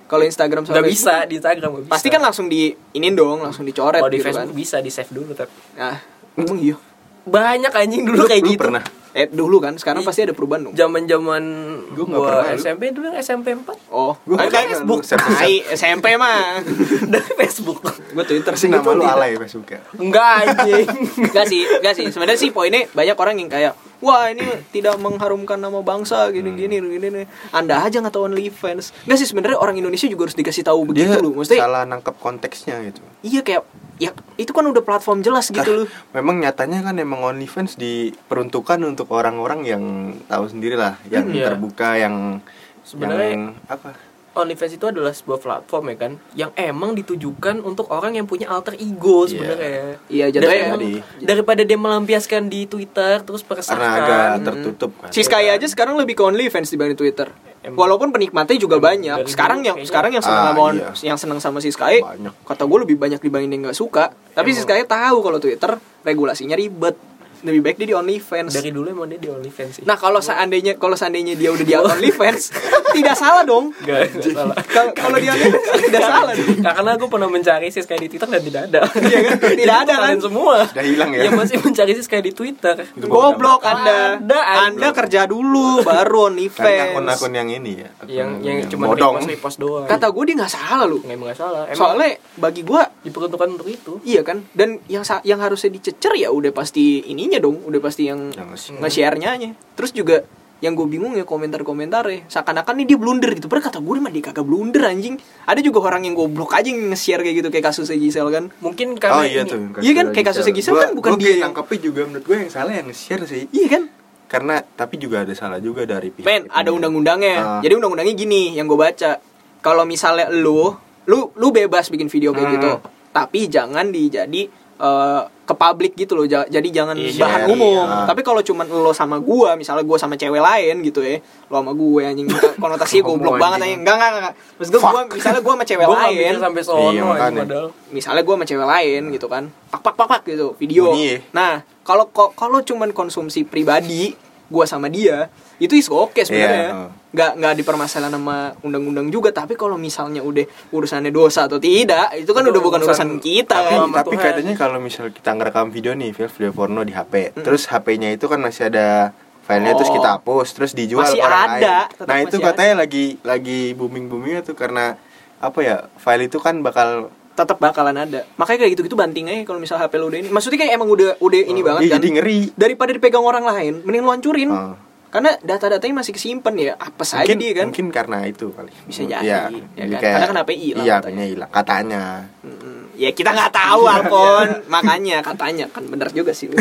kalau 0.08 0.24
Instagram 0.24 0.64
sama 0.68 0.76
Facebook, 0.82 0.94
bisa 0.94 1.16
di 1.26 1.34
Instagram 1.40 1.70
nggak 1.74 1.84
bisa. 1.88 1.94
pasti 1.94 2.08
kan 2.14 2.22
langsung 2.22 2.46
di 2.52 2.72
ini 2.94 3.08
dong 3.14 3.42
langsung 3.44 3.64
dicoret 3.66 4.02
kalau 4.02 4.12
di 4.12 4.20
gitu 4.20 4.26
Facebook 4.30 4.54
kan 4.54 4.58
bisa 4.58 4.78
di 4.84 4.92
save 4.94 5.12
dulu 5.12 5.32
tapi 5.34 5.54
nah 5.76 5.98
emang 6.38 6.60
iya? 6.60 6.78
Banyak 7.24 7.72
anjing 7.72 8.04
dulu 8.04 8.28
kayak 8.28 8.44
Lu 8.44 8.52
gitu. 8.52 8.62
pernah? 8.68 8.84
Eh 9.14 9.26
dulu 9.26 9.58
kan 9.58 9.78
sekarang 9.78 10.02
pasti 10.02 10.22
ada 10.22 10.34
perubahan 10.34 10.66
dong 10.66 10.74
zaman 10.74 11.06
zaman 11.06 11.44
Gua 11.92 12.04
nggak 12.04 12.18
gua 12.18 12.30
pernah, 12.34 12.50
lu. 12.50 12.58
SMP 12.58 12.84
dulu 12.90 13.06
yang 13.08 13.18
SMP 13.20 13.48
4 13.54 13.94
oh 13.94 14.14
Gua 14.20 14.38
kan 14.42 14.50
Facebook. 14.50 15.02
Tai, 15.06 15.54
SMP 15.72 16.06
mah 16.22 16.60
dari 17.14 17.32
Facebook 17.38 17.80
gua 18.10 18.24
Twitter 18.24 18.52
Terus 18.52 18.66
nama 18.68 18.90
lu 18.90 19.04
alay 19.04 19.38
Facebook 19.38 19.70
ya. 19.70 19.82
enggak 19.96 20.34
anjing 20.44 20.86
Enggak 21.30 21.46
sih, 21.46 21.62
enggak 21.64 21.94
sih. 21.94 22.06
Sebenarnya 22.10 22.40
sih 22.40 22.50
poinnya 22.50 22.86
banyak 22.90 23.14
orang 23.16 23.36
yang 23.36 23.50
kayak, 23.50 23.74
wah 24.00 24.28
ini 24.28 24.44
tidak 24.70 24.98
mengharumkan 24.98 25.58
nama 25.58 25.80
bangsa 25.80 26.30
gini 26.30 26.54
gini 26.54 26.78
Hmm. 26.78 26.90
gini 26.90 27.08
gini. 27.10 27.22
Anda 27.50 27.82
aja 27.82 27.98
nggak 28.00 28.12
tahu 28.12 28.28
OnlyFans. 28.28 29.06
Enggak 29.06 29.18
sih 29.20 29.28
sebenarnya 29.28 29.58
orang 29.58 29.76
Indonesia 29.76 30.06
juga 30.06 30.26
harus 30.26 30.36
dikasih 30.36 30.64
tahu 30.64 30.90
Dia 30.90 31.10
begitu 31.10 31.18
loh. 31.20 31.32
Maksudnya 31.36 31.62
salah 31.62 31.84
nangkep 31.86 32.16
konteksnya 32.18 32.76
gitu. 32.84 33.02
iya 33.22 33.42
kayak 33.42 33.62
ya 33.96 34.10
itu 34.36 34.50
kan 34.50 34.66
udah 34.66 34.82
platform 34.82 35.22
jelas 35.22 35.50
gitu 35.50 35.86
loh. 35.86 35.88
Memang 36.12 36.40
nyatanya 36.40 36.82
kan 36.82 36.96
emang 36.98 37.22
OnlyFans 37.22 37.78
diperuntukkan 37.78 38.80
untuk 38.82 39.12
orang-orang 39.12 39.64
yang 39.64 39.84
tahu 40.26 40.50
sendiri 40.50 40.74
lah, 40.74 40.98
yang 41.08 41.30
Hmm, 41.30 41.36
iya. 41.36 41.48
terbuka, 41.54 41.96
yang 41.96 42.42
Sebenarnya- 42.84 43.32
yang 43.32 43.44
apa? 43.66 43.96
OnlyFans 44.34 44.74
itu 44.74 44.86
adalah 44.86 45.10
sebuah 45.10 45.38
platform 45.38 45.84
ya 45.88 45.96
kan 45.96 46.12
yang 46.34 46.52
emang 46.54 46.94
ditujukan 46.94 47.62
untuk 47.62 47.86
orang 47.88 48.14
yang 48.14 48.26
punya 48.26 48.48
alter 48.48 48.74
ego 48.76 49.24
Iya. 49.24 49.30
sebenarnya. 49.30 49.74
Iya, 50.08 50.26
jatuhnya 50.32 50.58
emang 50.66 50.82
jadi. 50.82 50.92
daripada 51.22 51.62
dia 51.62 51.78
melampiaskan 51.78 52.42
di 52.46 52.66
Twitter 52.66 53.22
terus 53.22 53.42
Karena 53.42 53.54
meresahkan. 53.54 53.94
agak 53.96 54.30
tertutup 54.44 54.92
kan. 54.98 55.10
Si 55.10 55.22
Sky 55.22 55.46
aja 55.48 55.66
sekarang 55.66 55.96
lebih 55.96 56.14
ke 56.14 56.24
OnlyFans 56.24 56.68
dibanding 56.68 56.98
Twitter. 56.98 57.30
Emang. 57.64 57.80
Walaupun 57.80 58.12
penikmatnya 58.12 58.60
juga 58.60 58.76
Emang 58.76 58.92
banyak. 58.92 59.18
dari 59.20 59.32
Sekarang 59.32 59.60
yang 59.62 59.78
kayaknya- 59.78 59.88
sekarang 59.88 60.12
yang 60.12 60.20
seneng 60.20 60.36
Ah, 60.36 60.48
sama 60.50 60.64
iya. 60.68 60.90
yang 61.02 61.18
seneng 61.18 61.40
sama 61.40 61.58
si 61.62 61.70
Sky, 61.72 61.96
Banyak. 61.98 62.34
kata 62.44 62.64
gue 62.66 62.80
lebih 62.84 62.98
banyak 63.00 63.24
dibanding 63.24 63.52
yang 63.54 63.62
nggak 63.64 63.78
suka. 63.78 64.12
Tapi 64.34 64.52
si 64.52 64.60
Sky 64.60 64.84
tahu 64.84 65.24
kalau 65.24 65.40
Twitter 65.40 65.72
regulasinya 66.04 66.58
ribet. 66.58 67.00
Lebih 67.44 67.62
baik 67.62 67.76
dia 67.84 67.88
di 67.92 67.96
OnlyFans. 67.96 68.52
Dari 68.56 68.72
dulu 68.72 68.88
emang 68.88 69.08
dia 69.12 69.20
di 69.20 69.28
OnlyFans 69.28 69.72
sih. 69.80 69.84
Nah 69.84 70.00
kalau 70.00 70.24
seandainya 70.24 70.80
kalau 70.80 70.96
seandainya 70.96 71.36
dia 71.36 71.52
udah 71.52 71.66
di 71.68 71.76
OnlyFans 71.76 72.42
tidak 72.96 73.16
salah 73.20 73.44
dong. 73.44 73.76
Enggak, 73.84 74.16
enggak 74.16 74.32
salah. 74.32 74.56
Kalau 74.64 74.92
kalau 74.96 75.18
di 75.20 75.28
OnlyFans 75.28 75.82
tidak 75.92 76.02
salah 76.04 76.32
dong. 76.32 76.48
Karena 76.64 76.92
gue 76.96 77.10
pernah 77.12 77.30
mencari 77.30 77.68
sis 77.68 77.86
kayak 77.86 78.02
di 78.06 78.10
Twitter 78.16 78.30
dan 78.32 78.42
tidak 78.42 78.62
ada. 78.72 78.82
Iya 79.04 79.20
kan? 79.28 79.38
Tidak 79.64 79.78
ada, 79.88 79.94
kan? 79.96 80.16
semua. 80.20 80.56
Udah 80.66 80.84
hilang 80.84 81.10
ya? 81.16 81.22
Yang 81.30 81.34
masih 81.40 81.58
mencari 81.62 81.92
sis 81.96 82.08
kayak 82.10 82.26
di 82.26 82.34
Twitter. 82.34 82.76
Goblok 83.00 83.62
Anda. 83.64 84.20
ada. 84.20 84.40
Anda 84.68 84.88
kerja 84.92 85.28
dulu 85.28 85.84
baru 85.84 86.32
Kan 86.32 86.36
OnlyFans. 86.36 86.92
akun-akun 86.96 87.32
yang 87.36 87.50
ini 87.52 87.72
ya. 87.84 87.90
akun 88.00 88.08
Yang 88.10 88.30
yang 88.44 88.58
cuma 88.72 88.86
repost 88.96 89.28
repost 89.30 89.58
doang. 89.60 89.86
Kata 89.88 90.08
gue 90.10 90.24
dia 90.28 90.36
nggak 90.40 90.54
salah 90.54 90.86
lu. 90.88 91.00
Nggak 91.04 91.16
emang 91.16 91.28
nggak 91.32 91.40
salah. 91.40 91.64
Emang 91.68 91.78
Soalnya 91.78 92.10
bagi 92.40 92.62
gue 92.64 92.82
diperuntukkan 93.04 93.48
untuk 93.60 93.68
itu. 93.70 93.94
Iya 94.04 94.22
kan? 94.24 94.44
Dan 94.56 94.80
yang 94.88 95.04
yang 95.24 95.40
harusnya 95.40 95.70
dicecer 95.74 96.14
ya 96.18 96.30
udah 96.34 96.52
pasti 96.54 97.04
ininya 97.08 97.33
dong, 97.38 97.62
udah 97.62 97.80
pasti 97.80 98.06
yang 98.06 98.30
Yang 98.30 98.48
nge-share. 98.52 98.80
nge-share-nya 98.80 99.32
nya. 99.38 99.50
Terus 99.74 99.92
juga 99.92 100.18
yang 100.60 100.74
gue 100.74 100.88
bingung 100.88 101.12
ya 101.12 101.24
komentar-komentar 101.24 102.08
ya 102.08 102.24
seakan-akan 102.26 102.74
nih 102.74 102.86
dia 102.86 102.98
blunder 102.98 103.32
gitu 103.32 103.46
padahal 103.46 103.68
kata 103.68 103.80
gue 103.80 104.00
mah 104.00 104.08
dia 104.08 104.24
kagak 104.24 104.42
blunder 104.42 104.80
anjing 104.86 105.20
ada 105.44 105.60
juga 105.60 105.84
orang 105.84 106.04
yang 106.04 106.16
goblok 106.16 106.56
aja 106.56 106.64
yang 106.66 106.88
nge-share 106.88 107.20
kayak 107.20 107.36
gitu 107.36 107.50
kayak 107.50 107.68
kasusnya 107.68 107.98
Gisel 107.98 108.28
kan 108.28 108.48
Mungkin 108.58 108.96
karena 108.96 109.12
Oh 109.14 109.26
iya 109.26 109.44
ini- 109.44 109.52
tuh. 109.52 109.60
Iya 109.78 109.92
kan, 109.94 110.06
kayak 110.10 110.26
kasusnya 110.26 110.54
Gisel 110.54 110.76
kan 110.78 110.90
bukan 110.94 111.20
dia 111.20 111.36
yang- 111.36 111.52
nangkepnya 111.52 111.80
juga 111.82 112.02
menurut 112.06 112.24
gue 112.24 112.38
yang 112.38 112.48
salah 112.50 112.72
yang 112.72 112.88
nge-share 112.88 113.24
sih. 113.26 113.44
iya 113.50 113.68
kan 113.70 113.84
Karena 114.26 114.64
tapi 114.64 114.96
juga 114.98 115.22
ada 115.22 115.36
salah 115.36 115.60
juga 115.60 115.84
dari 115.84 116.10
pihak. 116.10 116.24
men 116.24 116.48
ada 116.48 116.64
itunya. 116.64 116.72
undang-undangnya 116.74 117.36
Ah. 117.36 117.60
jadi 117.60 117.74
undang-undangnya 117.76 118.16
gini 118.16 118.44
yang 118.54 118.66
gue 118.66 118.80
baca 118.80 119.20
kalau 119.60 119.84
misalnya 119.84 120.32
lu 120.32 120.72
lu 121.04 121.28
lu 121.30 121.48
bebas 121.50 121.88
bikin 121.88 122.08
video 122.08 122.32
kayak 122.32 122.48
Hmm. 122.48 122.56
gitu 122.56 122.72
tapi 123.12 123.46
jangan 123.46 123.92
dijadi 123.92 124.48
eh, 124.76 125.22
ke 125.44 125.54
publik 125.54 125.94
gitu 125.94 126.16
loh. 126.16 126.24
Ja- 126.24 126.46
jadi 126.46 126.64
jangan 126.66 126.96
Iya, 126.96 127.20
bahan 127.20 127.42
umum 127.50 127.84
iya. 127.84 128.08
tapi 128.08 128.22
kalau 128.22 128.40
cuman 128.40 128.64
lo 128.64 128.90
sama 128.90 129.20
gua 129.20 129.54
misalnya 129.54 129.84
gua 129.84 129.98
sama 129.98 130.16
cewek 130.16 130.40
lain 130.40 130.80
gitu 130.82 131.00
ya 131.00 131.20
lo 131.46 131.60
sama 131.60 131.72
gue 131.72 132.02
anjing 132.02 132.28
konotasinya 132.64 133.04
Homo, 133.04 133.12
goblok 133.14 133.36
banget 133.38 133.60
anjing. 133.62 133.80
enggak 133.82 133.96
enggak 133.98 134.10
enggak 134.16 134.34
maksud 134.56 134.72
gua, 134.72 134.82
gua 134.88 135.02
misalnya 135.10 135.42
gua 135.42 135.54
sama 135.54 135.66
cewek 135.66 135.84
Gue 135.84 135.98
lain. 136.00 136.34
sampai 136.40 136.62
sono 136.64 136.90
Iya, 136.90 137.04
padahal. 137.06 137.68
misalnya 137.90 138.22
gue 138.22 138.34
sama 138.34 138.46
cewek 138.46 138.68
lain 138.70 139.02
gitu 139.12 139.28
kan. 139.28 139.44
Pak 139.68 139.82
pak 139.82 139.94
pak 139.94 140.08
pak 140.08 140.22
gitu 140.26 140.48
video. 140.56 140.84
Bunyi 140.90 141.06
ya? 141.06 141.18
nah 141.32 141.52
kalau 141.82 142.08
kalau 142.14 142.60
cuman 142.60 142.90
konsumsi 142.90 143.44
pribadi 143.44 144.16
gue 144.46 144.66
sama 144.66 144.88
dia 144.88 145.28
itu 145.58 145.74
is 145.74 145.92
oke 145.92 146.16
sebenarnya. 146.20 146.64
Iya, 146.66 146.80
oh. 146.80 146.90
Nggak 147.14 147.32
nggak 147.36 147.54
dipermasalahan 147.56 148.10
sama 148.12 148.38
undang-undang 148.60 149.08
juga. 149.08 149.30
Tapi 149.30 149.54
kalau 149.54 149.78
misalnya 149.78 150.20
udah 150.20 150.44
urusannya 150.70 151.10
dosa 151.10 151.46
atau 151.46 151.58
tidak 151.58 152.10
itu 152.16 152.28
kan 152.28 152.42
Itu 152.42 152.52
udah 152.52 152.62
bukan 152.62 152.80
urusan, 152.82 153.08
urusan- 153.08 153.22
kita. 153.22 153.54
Tapi 153.56 153.70
kan 153.70 153.80
sama 153.80 153.96
tapi 153.96 154.08
Tuhan. 154.12 154.26
katanya 154.28 154.54
kalau 154.56 154.78
misal 154.78 155.06
kita 155.08 155.30
ngerekam 155.32 155.70
video 155.70 155.94
nih 155.94 156.10
video, 156.10 156.28
video 156.28 156.52
porno 156.52 156.82
di 156.82 156.92
HP 156.92 157.14
terus 157.38 157.66
HP-nya 157.66 158.10
itu 158.10 158.26
kan 158.26 158.40
masih 158.40 158.68
ada 158.68 159.14
filenya 159.42 159.74
terus 159.74 159.88
Oh. 159.88 159.96
kita 159.96 160.10
hapus 160.16 160.48
terus 160.52 160.72
dijual 160.72 161.04
Masih 161.04 161.20
orang 161.20 161.60
ada, 161.60 161.76
lain. 161.92 162.08
nah 162.08 162.18
itu 162.18 162.36
katanya 162.40 162.74
lagi 162.80 163.06
lagi 163.22 163.60
booming 163.72 164.08
boomingnya 164.08 164.42
tuh 164.42 164.56
karena 164.56 164.96
apa 165.38 165.60
ya 165.60 165.76
file 165.96 166.26
itu 166.26 166.40
kan 166.40 166.60
bakal 166.60 167.12
tetap 167.34 167.58
bakalan 167.58 167.98
ada. 167.98 168.24
Makanya 168.34 168.60
kayak 168.62 168.72
gitu-gitu 168.72 168.94
banting 168.94 169.26
aja 169.26 169.42
kalau 169.44 169.58
misal 169.58 169.76
HP 169.76 169.98
lo 169.98 170.08
udah 170.08 170.18
ini. 170.18 170.30
Maksudnya 170.30 170.58
kayak 170.60 170.74
emang 170.74 170.88
udah 170.88 171.18
udah 171.18 171.42
ini 171.44 171.60
Oh, 171.60 171.66
banget 171.66 171.82
iya, 171.82 171.90
kan? 171.90 171.98
jadi 171.98 172.08
ngeri. 172.14 172.40
Daripada 172.54 172.90
dipegang 172.90 173.22
orang 173.22 173.44
lain 173.44 173.74
mending 173.82 174.02
lo 174.02 174.12
hancurin. 174.12 174.50
Oh. 174.50 174.74
Karena 175.14 175.38
data-datanya 175.38 176.02
masih 176.02 176.10
kesimpan 176.12 176.54
ya 176.58 176.74
apa 176.74 177.06
saja 177.06 177.22
mungkin, 177.24 177.38
dia 177.38 177.52
kan. 177.54 177.66
mungkin 177.70 177.88
karena 177.88 178.18
itu 178.26 178.50
kali. 178.50 178.74
Bisa 178.84 179.06
jadi, 179.06 179.22
Iya, 179.22 179.42
ya 179.46 179.62
jadi 179.78 179.94
kan? 179.94 180.02
kayak- 180.02 180.14
Karena 180.18 180.26
kan 180.26 180.38
HP 180.42 180.52
hilang 180.58 180.84
iya 180.84 180.96
katanya. 180.98 181.24
Hilang 181.30 181.50
katanya. 181.54 182.04
Mm, 182.42 182.82
ya 182.98 183.10
kita 183.14 183.30
nggak 183.30 183.52
tahu 183.54 183.82
Alpon 183.86 184.48
makanya 184.68 185.18
katanya. 185.22 185.66
Kan 185.70 185.86
bener 185.86 186.10
juga 186.10 186.34
sih 186.34 186.50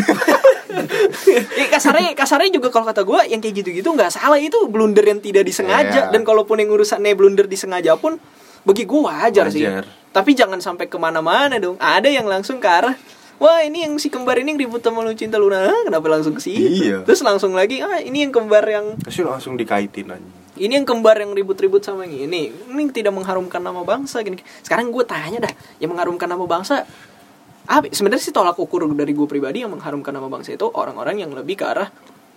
ya, 1.57 1.67
kasarnya 1.69 2.13
kasarnya 2.13 2.53
juga 2.53 2.69
kalau 2.69 2.85
kata 2.87 3.03
gue 3.03 3.21
yang 3.29 3.41
kayak 3.41 3.55
gitu-gitu 3.57 3.89
nggak 3.89 4.13
salah. 4.13 4.37
Itu 4.37 4.69
blunder 4.69 5.03
yang 5.03 5.19
tidak 5.19 5.45
disengaja. 5.45 6.09
Iya. 6.09 6.13
dan 6.13 6.21
kalaupun 6.21 6.61
yang 6.61 6.69
urusannya 6.69 7.13
blunder 7.13 7.49
disengaja 7.49 7.97
pun 7.97 8.21
bagi 8.63 8.85
gue 8.85 9.01
wajar, 9.01 9.49
sih. 9.49 9.65
Wajar. 9.65 9.85
tapi 10.13 10.37
jangan 10.37 10.61
sampai 10.61 10.87
ke 10.87 10.97
mana-mana 10.97 11.57
dong. 11.57 11.81
Ada 11.81 12.07
yang 12.07 12.29
langsung 12.29 12.61
ke 12.61 12.69
arah 12.69 12.93
Wah 13.41 13.65
ini 13.65 13.85
yang 13.87 13.97
si 13.97 14.13
kembar 14.13 14.37
ini 14.41 14.55
yang 14.55 14.61
ribut 14.69 14.85
sama 14.85 15.01
lu 15.05 15.15
cinta 15.17 15.41
Luna. 15.41 15.65
Hah, 15.69 15.81
Kenapa 15.89 16.07
langsung 16.11 16.37
ke 16.37 16.43
situ? 16.45 16.89
Iya. 16.89 16.99
Terus 17.07 17.21
langsung 17.25 17.57
lagi 17.57 17.81
Ah 17.81 17.99
ini 18.03 18.27
yang 18.27 18.33
kembar 18.33 18.65
yang 18.69 18.99
terus 19.01 19.23
langsung 19.25 19.57
dikaitin 19.57 20.13
aja 20.13 20.31
ini 20.53 20.77
yang 20.77 20.85
kembar 20.85 21.17
yang 21.17 21.33
ribut-ribut 21.33 21.81
sama 21.81 22.05
yang 22.05 22.29
ini. 22.29 22.53
Ini 22.53 22.83
tidak 22.93 23.17
mengharumkan 23.17 23.59
nama 23.65 23.81
bangsa 23.83 24.21
gini. 24.21 24.37
Sekarang 24.61 24.93
gue 24.93 25.01
tanya 25.09 25.49
dah 25.49 25.53
yang 25.81 25.97
mengharumkan 25.97 26.29
nama 26.29 26.45
bangsa 26.45 26.85
apa? 27.67 27.89
Sebenarnya 27.89 28.21
sih 28.21 28.37
tolak 28.37 28.61
ukur 28.61 28.85
dari 28.93 29.17
gue 29.17 29.25
pribadi 29.25 29.65
yang 29.65 29.73
mengharumkan 29.73 30.13
nama 30.13 30.29
bangsa 30.29 30.53
itu 30.53 30.69
orang-orang 30.69 31.25
yang 31.25 31.33
lebih 31.33 31.57
ke 31.57 31.65
arah 31.65 31.89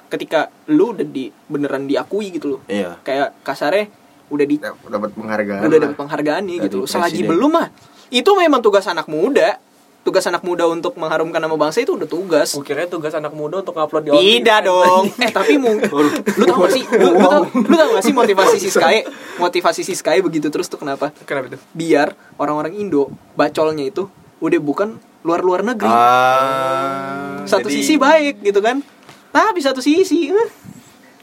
ketika 0.07 0.47
lu 0.71 0.95
udah 0.95 1.03
di 1.03 1.27
beneran 1.51 1.91
diakui 1.91 2.31
gitu 2.31 2.57
loh. 2.57 2.61
Iya. 2.71 3.03
Kayak 3.03 3.35
kasarnya 3.43 3.91
udah 4.25 4.45
di 4.45 4.57
dapat 4.57 5.11
penghargaan 5.13 5.61
udah 5.69 5.79
dapat 5.85 5.97
penghargaan 6.01 6.43
nih 6.49 6.57
gitu 6.65 6.89
selagi 6.89 7.21
belum 7.29 7.51
mah 7.61 7.69
itu 8.09 8.25
memang 8.33 8.57
tugas 8.57 8.89
anak 8.89 9.05
muda 9.05 9.61
tugas 10.05 10.21
anak 10.23 10.39
muda 10.39 10.69
untuk 10.69 10.93
mengharumkan 10.95 11.41
nama 11.41 11.57
bangsa 11.57 11.81
itu 11.81 11.97
udah 11.97 12.05
tugas 12.05 12.53
Gue 12.53 12.61
kira 12.61 12.85
tugas 12.85 13.09
anak 13.11 13.33
muda 13.33 13.59
untuk 13.59 13.73
ngupload 13.73 14.05
di 14.05 14.09
OnlyFans. 14.09 14.29
tidak 14.37 14.59
dong. 14.63 15.03
Eh 15.25 15.31
tapi 15.31 15.53
mungkin 15.57 15.89
lu 16.31 16.45
tau 16.45 16.61
gak 16.61 16.71
sih? 16.71 16.83
Lu, 16.85 17.09
lu, 17.09 17.19
tau, 17.19 17.41
lu 17.49 17.73
tau 17.73 17.89
gak 17.91 18.03
sih 18.03 18.13
motivasi 18.13 18.55
si 18.55 18.69
Sky? 18.69 19.01
Motivasi 19.35 19.81
si 19.81 19.93
Sky 19.93 20.21
begitu 20.21 20.47
terus 20.47 20.69
tuh 20.69 20.77
kenapa? 20.77 21.09
Kenapa 21.25 21.49
itu? 21.49 21.57
Biar 21.71 22.13
orang-orang 22.35 22.77
Indo 22.77 23.09
bacolnya 23.33 23.81
itu 23.83 24.05
udah 24.37 24.61
bukan 24.61 24.95
luar-luar 25.21 25.65
negeri. 25.65 25.89
ah 25.89 27.41
satu 27.43 27.65
jadi- 27.65 27.75
sisi 27.75 27.95
baik 27.97 28.41
gitu 28.41 28.61
kan. 28.61 28.85
Tapi 29.29 29.59
satu 29.59 29.81
sisi 29.81 30.29
eh, 30.29 30.49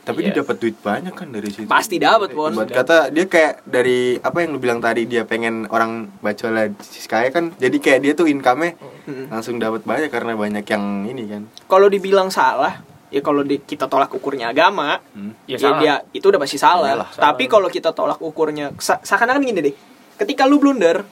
tapi 0.03 0.19
Iya. 0.21 0.27
dia 0.29 0.43
dapat 0.43 0.57
duit 0.59 0.77
banyak 0.77 1.11
kan 1.11 1.29
dari 1.29 1.47
situ 1.47 1.65
pasti 1.65 1.97
dapat 1.97 2.31
bos. 2.31 2.51
Buat 2.51 2.69
kata 2.69 3.09
dia 3.09 3.25
kayak 3.25 3.63
dari 3.63 4.19
apa 4.19 4.39
yang 4.39 4.51
lu 4.51 4.59
bilang 4.59 4.79
tadi 4.79 5.05
dia 5.05 5.23
pengen 5.23 5.65
orang 5.67 6.11
baca 6.19 6.47
lah 6.49 6.67
Sky 6.81 7.29
kan 7.29 7.55
jadi 7.55 7.77
kayak 7.77 8.01
dia 8.01 8.13
tuh 8.13 8.27
income-nya 8.27 8.75
Hmm. 9.03 9.27
langsung 9.29 9.57
dapat 9.57 9.83
banyak 9.83 10.09
karena 10.09 10.35
banyak 10.35 10.63
yang 10.65 10.85
ini 11.05 11.27
kan 11.27 11.43
Kalau 11.67 11.87
dibilang 11.87 12.29
salah, 12.29 12.83
ya 13.09 13.19
kalau 13.19 13.43
di, 13.43 13.59
kita 13.59 13.87
tolak 13.87 14.11
ukurnya 14.11 14.49
agama, 14.49 14.99
Hmm. 15.11 15.35
Ya, 15.45 15.55
ya, 15.55 15.59
salah. 15.61 15.79
dia 15.79 15.95
itu 16.13 16.23
udah 16.25 16.39
pasti 16.39 16.55
salah. 16.57 16.95
Salah. 17.05 17.09
Tapi 17.13 17.47
kalau 17.47 17.67
kita 17.67 17.91
tolak 17.91 18.19
ukurnya 18.19 18.71
se- 18.77 18.99
seakan-akan 19.01 19.43
gini 19.43 19.61
deh. 19.61 19.75
Ketika 20.15 20.45
lu 20.45 20.59
blunder, 20.59 21.03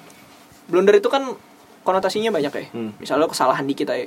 blunder 0.66 0.94
itu 0.94 1.06
kan 1.06 1.34
konotasinya 1.80 2.30
banyak 2.30 2.52
ya. 2.52 2.64
Hmm. 2.70 2.90
Misalnya 2.96 3.26
kesalahan 3.26 3.64
dikit 3.64 3.86
aja. 3.88 4.06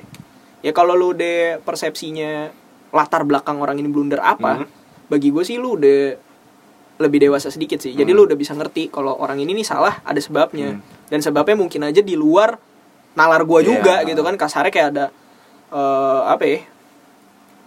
Ya 0.60 0.72
kalau 0.72 0.93
lu 0.93 1.12
udah 1.12 1.60
persepsinya 1.60 2.52
latar 2.93 3.25
belakang 3.25 3.58
orang 3.58 3.75
ini 3.75 3.89
blunder 3.89 4.21
apa, 4.21 4.62
Hmm. 4.62 4.67
bagi 5.10 5.27
gue 5.27 5.41
sih 5.41 5.58
lu 5.58 5.75
udah 5.75 6.13
lebih 6.93 7.19
dewasa 7.19 7.49
sedikit 7.49 7.82
sih. 7.82 7.91
Jadi 7.91 8.06
Hmm. 8.08 8.17
lu 8.17 8.29
udah 8.29 8.38
bisa 8.38 8.53
ngerti 8.53 8.88
kalau 8.88 9.17
orang 9.17 9.41
ini 9.41 9.51
nih 9.51 9.65
salah 9.65 9.99
ada 10.01 10.21
sebabnya. 10.21 10.77
Hmm. 10.77 10.82
Dan 11.10 11.19
sebabnya 11.19 11.58
mungkin 11.58 11.82
aja 11.84 11.99
di 11.99 12.13
luar 12.13 12.56
nalar 13.13 13.41
gua 13.43 13.60
Iya. 13.60 13.67
juga 13.67 13.95
gitu 14.03 14.21
kan. 14.21 14.38
Kasarnya 14.38 14.69
kayak 14.69 14.89
ada 14.93 15.06
eh, 15.69 16.21
apa 16.23 16.43
ya? 16.45 16.60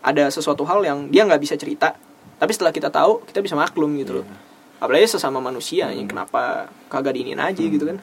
Ada 0.00 0.30
sesuatu 0.30 0.62
hal 0.62 0.78
yang 0.80 1.10
dia 1.10 1.26
nggak 1.26 1.42
bisa 1.42 1.58
cerita. 1.58 1.98
Tapi 2.38 2.50
setelah 2.52 2.70
kita 2.70 2.86
tahu, 2.86 3.26
kita 3.26 3.42
bisa 3.42 3.58
maklum 3.58 3.98
gitu 3.98 4.22
loh. 4.22 4.26
Apalagi 4.78 5.10
sesama 5.10 5.40
manusia 5.40 5.90
yang 5.90 6.06
kenapa 6.06 6.70
kagak 6.86 7.18
diinin 7.18 7.40
aja 7.40 7.58
gitu 7.58 7.82
kan. 7.82 7.98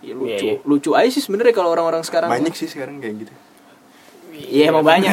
Ya, 0.00 0.16
lucu, 0.16 0.32
Iya, 0.32 0.56
iya. 0.56 0.64
lucu 0.64 0.90
aja 0.96 1.06
sih 1.06 1.20
sebenarnya 1.20 1.52
kalau 1.52 1.70
orang-orang 1.70 2.02
sekarang. 2.02 2.26
banyak 2.26 2.56
sih 2.56 2.66
sekarang 2.66 2.98
kayak 2.98 3.22
gitu 3.22 3.32
Iya 4.48 4.72
emang 4.72 4.82
banyak 4.82 5.12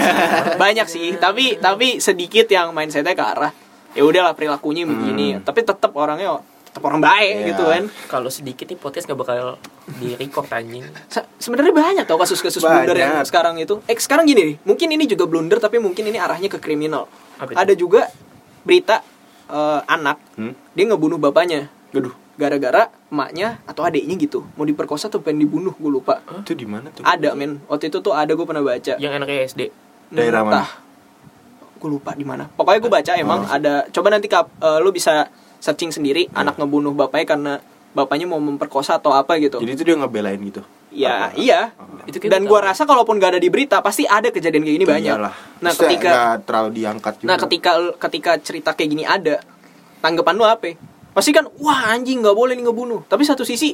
banyak 0.55 0.87
sih. 0.87 1.17
Tapi 1.17 1.57
tapi 1.57 1.99
sedikit 1.99 2.47
yang 2.47 2.71
mindsetnya 2.71 3.11
ke 3.11 3.23
arah 3.23 3.51
ya 3.91 4.03
udahlah 4.03 4.31
perilakunya 4.31 4.85
begini. 4.85 5.35
Hmm. 5.35 5.43
Tapi 5.43 5.59
tetap 5.61 5.91
orangnya 5.93 6.39
tetap 6.67 6.83
orang 6.83 7.01
baik 7.01 7.33
Iya. 7.33 7.45
gitu 7.51 7.63
kan. 7.65 7.83
Kalau 8.05 8.29
sedikit 8.29 8.69
nih 8.69 8.77
podcast 8.77 9.09
gak 9.09 9.17
bakal 9.17 9.57
di 9.97 10.13
record 10.13 10.45
anjing. 10.47 10.85
Se- 11.09 11.25
Sebenarnya 11.41 11.73
banyak 11.73 12.05
tau 12.05 12.15
kasus-kasus 12.15 12.61
blunder 12.61 12.93
yang 12.93 13.25
sekarang 13.25 13.57
itu. 13.57 13.81
Eh 13.89 13.97
sekarang 13.97 14.29
gini 14.29 14.53
nih, 14.53 14.55
mungkin 14.61 14.87
ini 14.93 15.03
juga 15.03 15.25
blunder 15.25 15.57
tapi 15.57 15.81
mungkin 15.81 16.05
ini 16.05 16.21
arahnya 16.21 16.47
ke 16.47 16.61
kriminal. 16.61 17.09
Ada 17.41 17.73
juga 17.73 18.05
berita 18.61 19.01
eh, 19.47 19.81
anak 19.87 20.17
hmm? 20.35 20.53
dia 20.75 20.85
ngebunuh 20.85 21.17
bapaknya 21.17 21.71
Aduh, 21.95 22.11
gara-gara 22.37 22.93
emaknya 23.09 23.57
atau 23.65 23.81
adiknya 23.81 24.13
gitu 24.15 24.45
mau 24.53 24.63
diperkosa 24.63 25.09
atau 25.09 25.19
pengen 25.19 25.43
dibunuh 25.43 25.73
gue 25.73 25.89
lupa. 25.91 26.21
itu 26.37 26.53
di 26.53 26.63
mana 26.63 26.93
tuh? 26.93 27.01
Ada 27.01 27.33
men, 27.33 27.59
waktu 27.65 27.89
itu 27.89 27.97
tuh 27.97 28.13
ada 28.13 28.29
gue 28.29 28.45
pernah 28.45 28.61
baca. 28.61 28.93
Yang 28.95 29.11
enaknya 29.11 29.37
SD. 29.43 29.61
Daerah 30.07 30.41
mana? 30.41 30.63
gue 31.77 31.89
lupa 31.91 32.17
di 32.17 32.25
mana 32.25 32.49
pokoknya 32.49 32.79
gue 32.81 32.89
baca 32.91 33.11
emang 33.13 33.45
ada 33.45 33.85
coba 33.93 34.07
nanti 34.09 34.25
kap, 34.25 34.49
eh, 34.57 34.81
lu 34.81 34.89
bisa 34.89 35.29
searching 35.61 35.93
sendiri 35.93 36.25
anak 36.33 36.57
ngebunuh 36.57 36.89
bapaknya 36.91 37.25
karena 37.27 37.53
bapaknya 37.93 38.25
mau 38.25 38.37
memperkosa 38.37 38.97
atau 38.97 39.13
apa 39.13 39.37
gitu 39.37 39.57
Jadi 39.57 39.71
itu 39.73 39.83
dia 39.85 39.93
ngebelain 39.93 40.41
gitu. 40.41 40.65
ya 40.89 41.29
Apa? 41.29 41.37
iya 41.37 41.61
Itu 42.05 42.17
dan 42.25 42.45
gue 42.45 42.59
rasa 42.59 42.89
kalaupun 42.89 43.17
gak 43.17 43.37
ada 43.37 43.41
di 43.41 43.49
berita 43.49 43.77
pasti 43.81 44.05
ada 44.05 44.29
kejadian 44.29 44.65
kayak 44.65 44.75
gini 44.75 44.85
banyak 44.85 45.13
Iyalah. 45.17 45.33
nah 45.61 45.69
Maksudnya 45.69 45.89
ketika 45.93 46.13
terlalu 46.41 46.69
diangkat 46.81 47.13
juga. 47.21 47.27
nah 47.29 47.37
ketika 47.37 47.71
ketika 48.01 48.31
cerita 48.41 48.69
kayak 48.73 48.89
gini 48.89 49.03
ada 49.05 49.35
tanggapan 49.99 50.33
lu 50.33 50.45
apa 50.45 50.73
pasti 51.17 51.33
kan 51.33 51.49
wah 51.57 51.89
anjing 51.89 52.21
nggak 52.21 52.31
boleh 52.31 52.53
nih 52.53 52.61
ngebunuh. 52.63 53.01
Tapi 53.03 53.25
satu 53.25 53.41
sisi 53.41 53.73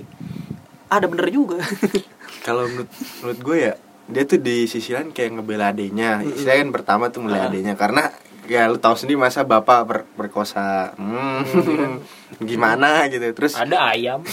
ada 0.88 1.04
bener 1.04 1.28
juga. 1.28 1.60
Kalau 2.46 2.64
menurut 2.66 2.88
menurut 3.20 3.40
gue 3.42 3.58
ya 3.62 3.74
dia 4.04 4.24
tuh 4.24 4.36
di 4.38 4.64
sisi 4.64 4.92
lain 4.92 5.12
kayak 5.12 5.36
ngebela 5.36 5.70
adenya. 5.70 6.24
Saya 6.34 6.58
kan 6.58 6.72
pertama 6.72 7.08
tuh 7.08 7.20
Ah. 7.20 7.24
ngebela 7.26 7.44
adenya 7.46 7.74
karena 7.74 8.08
ya 8.44 8.64
lu 8.66 8.76
tahu 8.76 8.96
sendiri 8.96 9.16
masa 9.18 9.44
bapak 9.44 9.80
ber- 9.84 10.08
berkosa 10.14 10.96
hmm, 10.96 12.00
gimana? 12.50 13.08
Gitu. 13.08 13.28
Terus 13.34 13.54
Ada 13.54 13.92
ayam. 13.92 14.24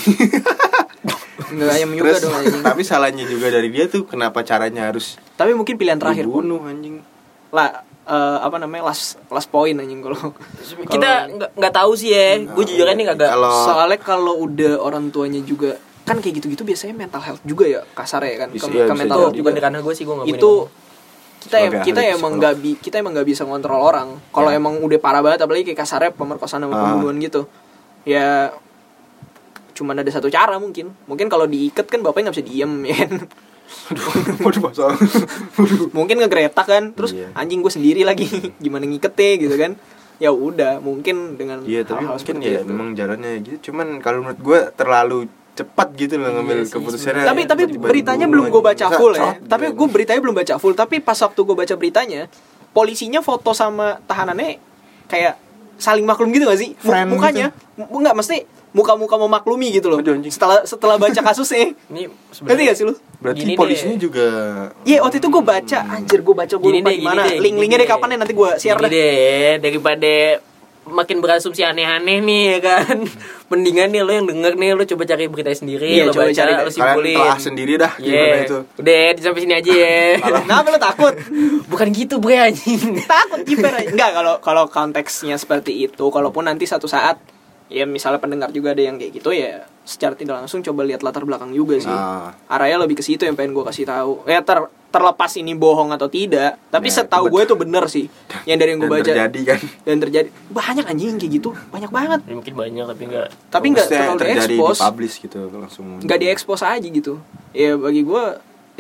nggak 1.51 1.71
ayam 1.73 1.91
juga 1.91 2.07
terus 2.09 2.23
dong 2.23 2.35
anjing. 2.37 2.63
tapi 2.63 2.83
salahnya 2.85 3.27
juga 3.27 3.51
dari 3.51 3.69
dia 3.69 3.91
tuh 3.91 4.07
kenapa 4.07 4.47
caranya 4.47 4.87
harus 4.87 5.19
tapi 5.35 5.51
mungkin 5.51 5.75
pilihan 5.75 5.99
terakhir 5.99 6.23
pun. 6.25 6.47
dibunuh 6.47 6.63
anjing. 6.63 7.03
Lah 7.51 7.83
eh, 8.03 8.39
apa 8.41 8.57
namanya 8.57 8.87
last 8.87 9.21
last 9.27 9.49
point 9.49 9.75
anjing 9.75 10.01
kalau 10.01 10.33
Kita 10.85 11.29
nggak 11.29 11.51
nggak 11.55 11.75
tahu 11.75 11.93
sih 11.95 12.11
ya. 12.11 12.41
Gue 12.47 12.65
jujur 12.65 12.87
ini 12.87 13.05
kagak. 13.05 13.31
Kalau- 13.31 13.65
soalnya 13.65 13.99
kalau 13.99 14.35
udah 14.39 14.79
orang 14.79 15.09
tuanya 15.09 15.41
juga 15.41 15.77
kan 16.01 16.19
kayak 16.19 16.43
gitu-gitu 16.43 16.65
biasanya 16.65 16.97
mental 16.97 17.23
health 17.23 17.43
juga 17.45 17.65
ya 17.65 17.81
kasar 17.89 18.25
ya 18.25 18.35
kan 18.37 18.49
ke, 18.49 18.59
Bisa, 18.59 18.67
iya, 18.69 18.85
ke 18.85 18.95
mental 18.95 19.19
health 19.21 19.37
juga 19.37 19.55
ranah 19.55 19.79
gue 19.79 19.95
sih 19.95 20.03
gue 20.03 20.11
nggak 20.13 20.27
itu 20.29 20.51
kita 21.41 21.57
em- 21.61 21.81
kita 21.81 22.01
emang 22.11 22.33
nggak 22.35 22.55
bi 22.59 22.75
kita 22.75 22.99
emang 22.99 23.15
nggak 23.15 23.25
bisa 23.25 23.47
ngontrol 23.47 23.79
orang 23.79 24.19
kalau 24.29 24.51
Ya. 24.51 24.59
emang 24.59 24.77
udah 24.77 24.99
parah 24.99 25.23
banget 25.23 25.41
apalagi 25.41 25.63
kayak 25.63 25.79
kasarnya 25.79 26.11
pemerkosaan 26.11 26.61
sama 26.61 26.75
Ah. 26.75 26.81
pembunuhan 26.91 27.15
gitu 27.17 27.47
ya 28.03 28.51
cuman 29.73 29.97
ada 29.97 30.11
satu 30.11 30.27
cara 30.29 30.59
mungkin 30.59 30.91
mungkin 31.07 31.31
kalau 31.31 31.47
diikat 31.47 31.87
kan 31.87 32.03
bapaknya 32.03 32.29
nggak 32.29 32.37
bisa 32.37 32.49
diem 32.49 32.73
ya 32.91 33.07
waduh 34.39 34.63
masalah 34.63 34.97
mungkin 35.91 36.17
ngegretak 36.19 36.65
kan 36.65 36.85
terus 36.91 37.13
Iya. 37.13 37.31
anjing 37.33 37.61
gue 37.61 37.71
sendiri 37.71 38.03
lagi 38.03 38.27
gimana 38.65 38.85
ngiketnya 38.85 39.31
gitu 39.39 39.55
kan 39.55 39.73
ya 40.17 40.31
udah 40.31 40.79
mungkin 40.79 41.35
dengan 41.35 41.65
iya 41.65 41.81
tapi 41.81 42.05
hal-hal 42.05 42.15
mungkin 42.15 42.37
seperti 42.37 42.49
ya 42.51 42.61
itu. 42.61 42.69
memang 42.69 42.89
jalannya 42.93 43.33
gitu 43.41 43.71
cuman 43.71 43.99
kalau 43.99 44.21
menurut 44.21 44.39
gue 44.39 44.59
terlalu 44.75 45.19
cepat 45.53 45.89
gitu 45.95 46.15
loh 46.17 46.31
ngambil 46.31 46.57
Iya 46.59 46.71
keputusannya. 46.71 47.25
tapi 47.25 47.41
tapi 47.45 47.61
tiba-tiba 47.67 47.87
beritanya 47.87 48.27
belum 48.27 48.47
gue 48.49 48.63
baca 48.63 48.87
full 48.93 49.13
ya 49.13 49.35
tapi 49.41 49.65
gitu. 49.67 49.77
gue 49.77 49.89
beritanya 49.91 50.21
belum 50.21 50.37
baca 50.37 50.55
full 50.57 50.75
tapi 50.75 50.97
pas 50.99 51.17
waktu 51.17 51.41
gue 51.41 51.57
baca 51.57 51.75
beritanya 51.75 52.21
polisinya 52.71 53.19
foto 53.19 53.51
sama 53.51 53.99
tahanannya 54.01 54.61
kayak 55.07 55.35
saling 55.77 56.05
maklum 56.05 56.29
gitu 56.29 56.45
gak 56.45 56.61
sih 56.61 56.77
Friend 56.77 57.09
mukanya 57.09 57.51
mu- 57.75 57.99
nggak 57.99 58.13
mesti 58.15 58.45
muka-muka 58.71 59.17
memaklumi 59.17 59.73
gitu 59.73 59.89
loh. 59.89 59.99
Aduh, 59.99 60.15
setelah 60.25 60.63
setelah 60.63 60.95
baca 60.95 61.21
kasusnya. 61.21 61.75
Ini 61.91 62.07
ngerti 62.41 62.63
gak 62.65 62.77
sih 62.77 62.85
lu? 62.85 62.95
berarti 63.21 63.43
Gini 63.43 63.53
polisinya 63.53 63.95
deh. 63.95 64.01
juga 64.01 64.27
Iya 64.81 65.05
waktu 65.05 65.19
itu 65.19 65.29
gue 65.29 65.43
baca. 65.43 65.79
Anjir 65.91 66.21
gue 66.21 66.33
baca 66.33 66.55
gue 66.55 66.71
lupa 66.73 66.89
deh, 66.89 66.95
di 66.95 66.97
gini 66.97 67.05
mana 67.05 67.23
deh, 67.23 67.37
link-linknya 67.39 67.79
deh. 67.79 67.89
kapan 67.89 68.09
ya? 68.09 68.17
Nanti 68.17 68.33
gue 68.33 68.51
share 68.57 68.79
Gini 68.79 68.89
deh 68.89 68.97
deh 68.97 69.53
daripada 69.61 70.13
makin 70.83 71.21
berasumsi 71.21 71.61
aneh-aneh 71.61 72.19
nih 72.19 72.43
ya 72.49 72.59
kan? 72.65 72.97
Mendingan 73.51 73.91
nih 73.91 74.01
lo 74.01 74.11
yang 74.11 74.25
denger 74.25 74.53
nih 74.55 74.69
lo 74.73 74.83
coba 74.85 75.03
cari 75.05 75.27
berita 75.27 75.51
sendiri 75.51 75.85
Iya, 75.87 76.07
lo 76.07 76.15
coba 76.15 76.25
baca 76.25 76.33
cari. 76.33 76.51
lo 76.51 76.57
kalian 76.57 76.73
simpulin. 76.73 77.17
telah 77.19 77.39
sendiri 77.39 77.73
dah 77.77 77.93
Iya. 77.95 78.09
gimana 78.17 78.39
itu. 78.41 78.59
udah 78.79 79.01
di 79.11 79.21
sampai 79.21 79.41
sini 79.43 79.55
aja 79.55 79.73
ya. 79.75 79.95
Kenapa 80.41 80.67
lu 80.71 80.79
takut? 80.79 81.15
bukan 81.67 81.87
gitu 81.91 82.15
bre 82.17 82.37
anjing. 82.41 82.81
Takut 83.05 83.41
jiper 83.45 83.73
aja. 83.75 83.87
Enggak 83.87 84.11
kalau 84.15 84.35
kalau 84.39 84.65
konteksnya 84.67 85.37
seperti 85.37 85.77
itu, 85.83 86.05
kalaupun 86.07 86.47
nanti 86.47 86.65
satu 86.65 86.87
saat 86.87 87.19
ya 87.71 87.87
misalnya 87.87 88.19
pendengar 88.19 88.51
juga 88.51 88.75
ada 88.75 88.83
yang 88.83 88.99
kayak 88.99 89.23
gitu 89.23 89.31
ya 89.31 89.63
secara 89.87 90.19
tidak 90.19 90.43
langsung 90.43 90.61
coba 90.61 90.83
lihat 90.83 91.07
latar 91.07 91.23
belakang 91.23 91.55
juga 91.55 91.79
sih. 91.79 91.91
Nah. 91.91 92.35
Arahnya 92.51 92.83
lebih 92.83 92.99
ke 92.99 93.05
situ 93.07 93.23
yang 93.27 93.39
pengen 93.39 93.55
gue 93.55 93.65
kasih 93.67 93.87
tahu. 93.87 94.27
Ya 94.27 94.43
ter 94.43 94.67
terlepas 94.91 95.31
ini 95.39 95.55
bohong 95.55 95.95
atau 95.95 96.11
tidak, 96.11 96.59
tapi 96.67 96.91
Ya, 96.91 96.99
setahu 96.99 97.31
gue 97.31 97.47
itu 97.47 97.55
bener 97.55 97.87
sih. 97.87 98.11
Yang 98.43 98.59
dari 98.59 98.71
yang 98.75 98.81
gue 98.83 98.91
Dan 98.91 98.99
baca 98.99 99.07
terjadi 99.07 99.41
kan 99.47 99.61
dan 99.87 99.97
terjadi 100.03 100.29
banyak 100.51 100.85
anjing 100.91 101.15
kayak 101.15 101.33
gitu, 101.39 101.51
banyak 101.71 101.91
banget. 101.95 102.21
Ya, 102.27 102.35
mungkin 102.35 102.55
banyak 102.59 102.85
tapi 102.91 103.03
enggak 103.07 103.27
Tapi 103.55 103.67
nggak 103.71 103.87
Maksudnya 103.87 104.03
terlalu 104.03 104.19
terjadi 104.19 104.35
di 104.35 104.51
diekspos, 104.59 104.79
publish 104.83 105.15
gitu 105.23 105.39
langsung 105.55 105.87
nggak 106.03 106.19
diekspos 106.19 106.61
aja 106.67 106.89
gitu. 106.91 107.23
Ya 107.55 107.79
bagi 107.79 108.03
gue 108.03 108.23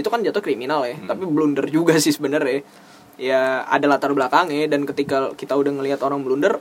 itu 0.03 0.09
kan 0.11 0.18
jatuh 0.26 0.42
kriminal 0.42 0.83
ya, 0.83 0.98
tapi 1.07 1.22
blunder 1.31 1.66
juga 1.70 1.94
sih 2.03 2.11
sebenarnya. 2.11 2.66
Ya 3.14 3.62
ada 3.70 3.87
latar 3.87 4.11
belakangnya 4.11 4.66
dan 4.66 4.83
ketika 4.90 5.31
kita 5.38 5.55
udah 5.55 5.79
ngelihat 5.79 6.03
orang 6.03 6.26
blunder, 6.26 6.59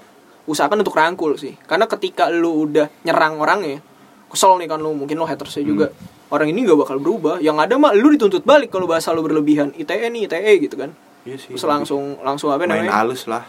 usahakan 0.50 0.82
untuk 0.82 0.98
rangkul 0.98 1.38
sih. 1.38 1.54
Karena 1.64 1.86
ketika 1.86 2.28
lu 2.28 2.66
udah 2.66 2.90
nyerang 3.06 3.38
orangnya, 3.38 3.80
kesel 4.26 4.58
nih 4.58 4.66
kan 4.66 4.82
lu, 4.82 4.92
mungkin 4.92 5.14
lu 5.14 5.24
hatersnya 5.24 5.62
juga. 5.62 5.94
Orang 6.28 6.50
ini 6.50 6.62
gak 6.62 6.78
bakal 6.80 6.98
berubah. 6.98 7.38
Yang 7.38 7.58
ada 7.64 7.76
mah 7.78 7.94
lu 7.94 8.10
dituntut 8.10 8.42
balik 8.42 8.70
kalau 8.70 8.86
bahasa 8.86 9.14
lu 9.14 9.22
berlebihan. 9.22 9.70
ITE 9.74 10.10
nih, 10.10 10.26
ITE 10.26 10.54
gitu 10.60 10.76
kan. 10.76 10.90
Iya 11.24 11.38
sih, 11.38 11.54
Terus 11.54 11.64
langsung 11.64 12.18
langsung 12.20 12.50
apa 12.50 12.64
main 12.64 12.82
namanya? 12.82 12.96
halus 12.98 13.28
lah 13.28 13.44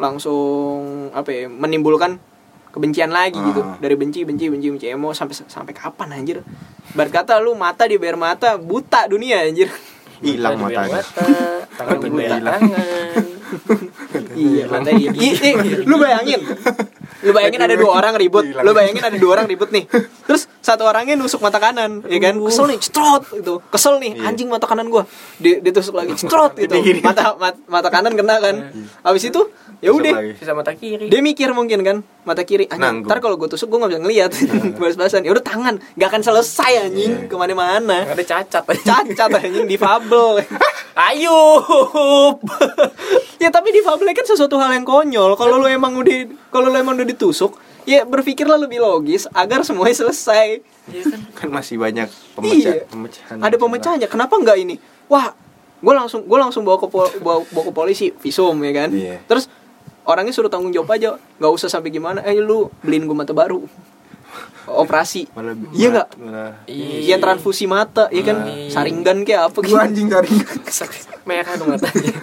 langsung 0.00 0.80
apa 1.12 1.28
ya 1.28 1.44
menimbulkan 1.44 2.16
kebencian 2.70 3.10
lagi 3.10 3.36
gitu 3.36 3.60
Ah. 3.60 3.76
dari 3.76 3.92
benci 3.94 4.24
benci 4.24 4.48
benci 4.48 4.70
benci 4.70 4.86
emo 4.88 5.12
sampai 5.12 5.36
sampai 5.44 5.74
kapan 5.74 6.08
anjir 6.14 6.40
Bar 6.90 7.12
kata 7.12 7.36
lu 7.36 7.52
mata 7.52 7.84
di 7.84 8.00
bayar 8.00 8.16
mata 8.16 8.56
buta 8.56 9.04
dunia 9.04 9.44
anjir 9.44 9.68
hilang 10.24 10.56
matanya 10.56 11.04
mata, 11.04 11.26
tangan 11.76 11.98
hilang. 12.00 12.40
tangan 12.40 13.24
iya 14.32 14.64
mata 14.66 14.90
iya 14.90 15.10
I- 15.10 15.36
i- 15.36 15.56
lu 15.82 15.96
bayangin. 15.96 16.40
Lu 17.20 17.30
bayangin 17.30 17.60
ada 17.60 17.74
dua 17.74 17.92
orang 17.94 18.14
ribut. 18.14 18.44
Lu 18.44 18.70
bayangin 18.70 19.02
ada 19.02 19.16
dua 19.16 19.30
orang 19.34 19.46
ribut 19.46 19.68
nih. 19.68 19.84
Terus 20.24 20.48
satu 20.58 20.84
orangnya 20.84 21.14
nusuk 21.14 21.38
mata 21.38 21.56
kanan 21.56 22.00
ya 22.04 22.18
kan? 22.18 22.38
Kesel 22.38 22.64
nih 22.66 22.78
cetrot 22.78 23.22
gitu. 23.32 23.54
Kesel 23.66 23.98
nih 23.98 24.12
Iya. 24.16 24.24
anjing 24.26 24.48
mata 24.48 24.64
kanan 24.64 24.88
gua. 24.88 25.04
Di- 25.36 25.58
ditusuk 25.58 25.92
lagi 25.92 26.14
cetrot 26.14 26.56
gitu. 26.56 26.72
Mata 27.06 27.36
mat- 27.36 27.60
mata 27.66 27.88
kanan 27.88 28.12
kena 28.14 28.38
kan. 28.38 28.56
Habis 29.02 29.28
itu 29.28 29.40
ya 29.80 29.90
udah. 29.90 30.12
sisa 30.36 30.52
mata 30.52 30.72
kiri. 30.72 31.08
Dia 31.08 31.20
mikir 31.20 31.50
mungkin 31.50 31.80
kan 31.80 31.96
mata 32.22 32.44
kiri 32.44 32.68
anjing 32.68 33.04
ntar 33.04 33.18
kalau 33.18 33.34
gue 33.34 33.48
tusuk 33.48 33.66
gue 33.66 33.78
nggak 33.78 33.90
bisa 33.90 34.00
ngeliat. 34.00 34.30
Balas-balasan. 34.80 35.24
Ya 35.24 35.32
udah 35.32 35.42
tangan. 35.42 35.80
Gak 35.94 36.08
akan 36.08 36.22
selesai 36.22 36.72
anjing. 36.86 37.12
Iya. 37.16 37.28
ke 37.28 37.34
mana-mana 37.34 38.04
ada 38.06 38.20
cacat 38.20 38.62
cacat 38.62 39.30
anjing. 39.34 39.64
Difabel. 39.64 40.44
Ayo. 41.08 41.64
Ya 43.36 43.48
tapi 43.48 43.72
difabel 43.72 44.12
kan 44.12 44.26
sesuatu 44.26 44.56
hal 44.56 44.70
yang 44.70 44.84
konyol. 44.84 45.32
Kalau 45.34 45.56
lu 45.56 45.66
emang 45.66 45.96
udah 45.96 46.16
kalau 46.50 46.68
lu 46.68 46.76
emang 46.76 46.94
udah 46.94 47.08
ditusuk 47.08 47.56
ya 47.88 48.04
berpikirlah 48.04 48.60
lebih 48.60 48.78
logis 48.78 49.24
agar 49.32 49.64
semuanya 49.64 49.96
selesai. 49.96 50.60
Iya 50.90 51.02
kan? 51.06 51.20
kan 51.32 51.48
masih 51.48 51.78
banyak 51.78 52.08
pemecah, 52.34 52.74
Iya. 52.76 52.84
pemecahan 52.84 53.36
ada 53.38 53.56
pemecahannya. 53.56 54.08
Kenapa 54.08 54.36
nggak 54.36 54.58
ini? 54.58 54.76
Wah 55.06 55.32
gue 55.80 55.94
langsung 55.96 56.28
gue 56.28 56.36
langsung 56.36 56.60
bawa 56.60 56.76
ke 56.76 56.86
pol- 56.86 57.14
bawa, 57.18 57.40
bawa 57.48 57.62
ke 57.64 57.72
polisi. 57.72 58.06
Visum 58.12 58.60
ya 58.60 58.72
kan? 58.76 58.90
Iya. 58.92 59.24
terus 59.24 59.48
orangnya 60.10 60.30
suruh 60.30 60.48
tanggung 60.48 60.70
jawab 60.70 60.90
aja. 60.92 61.14
Nggak 61.38 61.52
usah 61.52 61.68
sampai 61.68 61.88
gimana. 61.88 62.20
Eh 62.22 62.36
lu 62.36 62.68
beliin 62.80 63.04
gue 63.04 63.14
mata 63.14 63.30
baru. 63.32 63.62
Operasi. 64.66 65.26
Malah- 65.32 65.58
iya 65.72 65.88
nggak? 65.90 66.08
Iya. 66.64 66.96
yang 67.08 67.20
transfusi 67.20 67.66
mata 67.66 68.06
ya 68.08 68.22
kan? 68.22 68.44
Iya. 68.44 68.70
saringan 68.70 69.22
kayak 69.22 69.50
apa 69.50 69.58
gitu. 69.60 69.72
Gua 69.72 69.82
anjing 69.82 70.06
tadi 70.06 70.30
merah 71.24 71.54
tuh 71.54 71.66
matanya. 71.66 72.14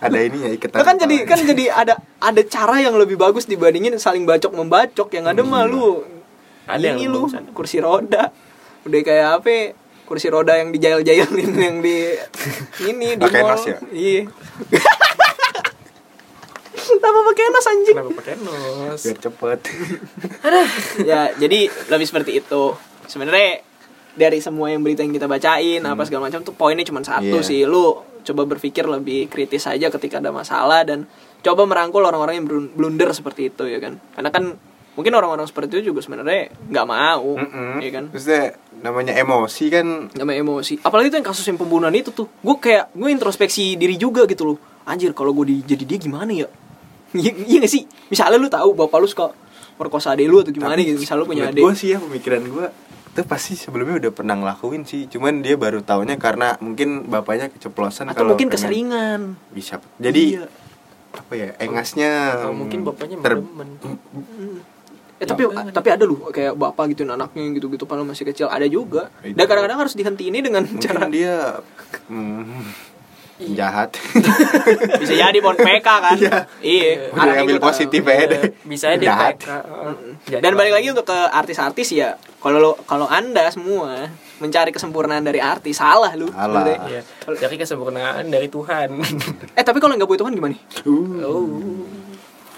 Ada 0.00 0.16
ini 0.18 0.38
ya 0.38 0.50
iketan 0.50 0.76
Nah, 0.76 0.84
kan 0.84 0.96
jadi 0.96 1.16
kan 1.24 1.38
jadi 1.42 1.64
ada 1.68 1.94
ada 2.16 2.40
cara 2.42 2.80
yang 2.80 2.96
lebih 2.96 3.20
bagus 3.20 3.44
dibandingin 3.44 3.92
saling 3.96 4.24
bacok 4.24 4.48
membacok 4.50 5.12
yang 5.12 5.28
ada 5.28 5.44
mah 5.44 5.68
lu 5.68 6.00
Ada 6.64 6.94
yang 6.94 6.96
ini 6.96 7.04
lebih 7.04 7.12
lu 7.12 7.20
bagusan. 7.26 7.44
kursi 7.52 7.76
roda. 7.78 8.32
Udah 8.82 9.00
kayak 9.02 9.28
apa? 9.36 9.48
Ya, 9.48 9.64
kursi 10.04 10.26
roda 10.26 10.56
yang 10.56 10.72
dijail-jailin 10.72 11.52
yang 11.52 11.76
di 11.78 12.16
ini 12.88 13.08
di 13.12 13.24
mall. 13.24 13.60
ya? 13.60 13.76
iya 13.90 14.20
Kenapa 16.82 17.20
pakai 17.26 17.44
nos 17.48 17.66
anjing? 17.66 17.94
kenapa 17.94 18.12
pakai 18.14 18.34
nos? 18.38 19.00
Biar 19.00 19.18
cepet. 19.18 19.58
Ya 21.00 21.20
jadi 21.34 21.58
lebih 21.86 22.06
seperti 22.06 22.38
itu. 22.38 22.62
Sebenarnya 23.04 23.62
dari 24.10 24.38
semua 24.38 24.68
yang 24.68 24.80
berita 24.80 25.00
yang 25.00 25.12
kita 25.12 25.26
bacain 25.26 25.80
apa 25.80 26.02
segala 26.02 26.26
macam 26.26 26.40
tuh 26.40 26.52
poinnya 26.52 26.82
cuma 26.82 27.00
satu 27.00 27.38
Iya. 27.38 27.46
sih. 27.46 27.60
Lu 27.62 27.94
coba 28.20 28.42
berpikir 28.46 28.84
lebih 28.84 29.26
kritis 29.26 29.64
aja 29.64 29.88
ketika 29.88 30.18
ada 30.18 30.30
masalah 30.30 30.82
dan 30.82 31.06
coba 31.40 31.64
merangkul 31.64 32.02
orang-orang 32.02 32.36
yang 32.36 32.46
blun- 32.46 32.70
blunder 32.70 33.10
seperti 33.10 33.48
itu 33.48 33.64
ya 33.64 33.78
kan? 33.78 33.96
Karena 34.12 34.28
kan 34.28 34.44
mungkin 34.92 35.12
orang-orang 35.14 35.46
seperti 35.46 35.78
itu 35.78 35.90
juga 35.90 36.02
sebenarnya 36.02 36.52
nggak 36.52 36.86
mau 36.86 37.30
Mm-mm. 37.34 37.80
ya 37.80 37.90
kan? 37.90 38.04
Maksudnya 38.10 38.44
namanya 38.76 39.12
emosi 39.14 39.64
kan. 39.68 39.86
Namanya 40.12 40.38
emosi. 40.38 40.74
Apalagi 40.80 41.08
itu 41.08 41.16
yang 41.16 41.26
kasus 41.26 41.46
yang 41.46 41.56
pembunuhan 41.56 41.94
itu 41.94 42.10
tuh. 42.10 42.28
Gue 42.40 42.56
kayak 42.58 42.92
gue 42.92 43.08
introspeksi 43.08 43.74
diri 43.74 43.96
juga 43.96 44.24
gitu 44.24 44.44
loh. 44.44 44.58
Anjir 44.82 45.12
kalau 45.12 45.32
gue 45.32 45.46
di- 45.46 45.64
jadi 45.66 45.84
dia 45.86 45.98
gimana 45.98 46.28
ya 46.30 46.48
iya 47.12 47.30
iya 47.40 47.58
gak 47.58 47.70
sih? 47.70 47.82
Misalnya 48.06 48.36
lu 48.36 48.46
tahu 48.46 48.74
bapak 48.74 48.98
lu 48.98 49.06
suka 49.06 49.30
perkosa 49.74 50.12
adek 50.12 50.26
lu 50.26 50.38
atau 50.38 50.50
gimana 50.50 50.72
Tapi 50.72 50.86
gitu 50.86 50.98
misalnya 50.98 51.20
lu 51.20 51.28
punya 51.28 51.44
adik. 51.46 51.60
gua 51.60 51.72
sih 51.72 51.90
ya 51.90 51.98
pemikiran 51.98 52.44
gue 52.44 52.66
itu 53.10 53.20
pasti 53.24 53.52
sebelumnya 53.54 53.98
udah 53.98 54.12
pernah 54.12 54.34
ngelakuin 54.34 54.82
sih. 54.84 55.06
Cuman 55.06 55.40
dia 55.40 55.54
baru 55.54 55.80
taunya 55.80 56.14
karena 56.14 56.54
mungkin 56.58 57.06
bapaknya 57.06 57.48
keceplosan 57.48 58.06
atau 58.06 58.22
kalau 58.22 58.30
mungkin 58.32 58.46
pengen- 58.46 58.54
keseringan. 58.54 59.20
bisa. 59.50 59.82
Jadi 59.96 60.36
Iya. 60.36 60.46
apa 61.10 61.32
ya 61.34 61.48
engasnya 61.58 62.10
Atau 62.38 62.54
mungkin 62.54 62.84
bapaknya 62.84 63.18
ter- 63.18 63.42
Eh, 65.18 65.28
tapi 65.28 65.44
tapi 65.68 65.88
ada 65.90 66.00
loh 66.02 66.32
kayak 66.32 66.56
bapak 66.56 66.96
gituin 66.96 67.10
anaknya 67.10 67.44
gitu-gitu 67.52 67.84
padahal 67.84 68.08
masih 68.08 68.24
kecil. 68.24 68.48
Ada 68.48 68.64
juga. 68.64 69.12
Itu. 69.20 69.36
dan 69.36 69.44
kadang-kadang 69.44 69.78
harus 69.80 69.92
dihentiini 69.92 70.40
dengan 70.40 70.64
mungkin 70.64 70.80
cara 70.80 71.04
dia 71.10 71.60
hmm, 72.08 72.89
jahat 73.50 73.90
bisa 75.00 75.14
jadi 75.14 75.38
pohon 75.38 75.56
PK 75.56 75.82
kan 75.82 76.16
Iya. 76.16 76.38
iya 76.60 76.92
udah 77.10 77.34
ambil 77.38 77.58
positif 77.58 78.02
aja 78.02 78.24
deh 78.28 78.42
bisa 78.62 78.92
jahat 78.94 79.36
PK. 79.36 79.48
Jadi 80.28 80.40
dan 80.40 80.52
balik 80.52 80.72
lagi 80.72 80.88
untuk 80.88 81.04
ke 81.04 81.18
artis-artis 81.30 81.88
ya 81.90 82.14
kalau 82.36 82.76
kalau 82.82 83.06
anda 83.06 83.48
semua 83.48 84.08
mencari 84.36 84.70
kesempurnaan 84.70 85.20
dari 85.20 85.36
artis 85.38 85.76
salah 85.76 86.12
lu 86.12 86.28
Salah. 86.28 86.64
Iya. 86.86 87.00
Dari 87.26 87.56
kesempurnaan 87.56 88.24
dari 88.26 88.48
Tuhan. 88.48 88.88
eh 89.52 89.62
tapi 89.62 89.78
kalau 89.78 89.92
nggak 89.94 90.06
buat 90.06 90.18
Tuhan 90.18 90.32
gimana 90.32 90.56
Uh, 90.82 91.20
Oh. 91.22 91.44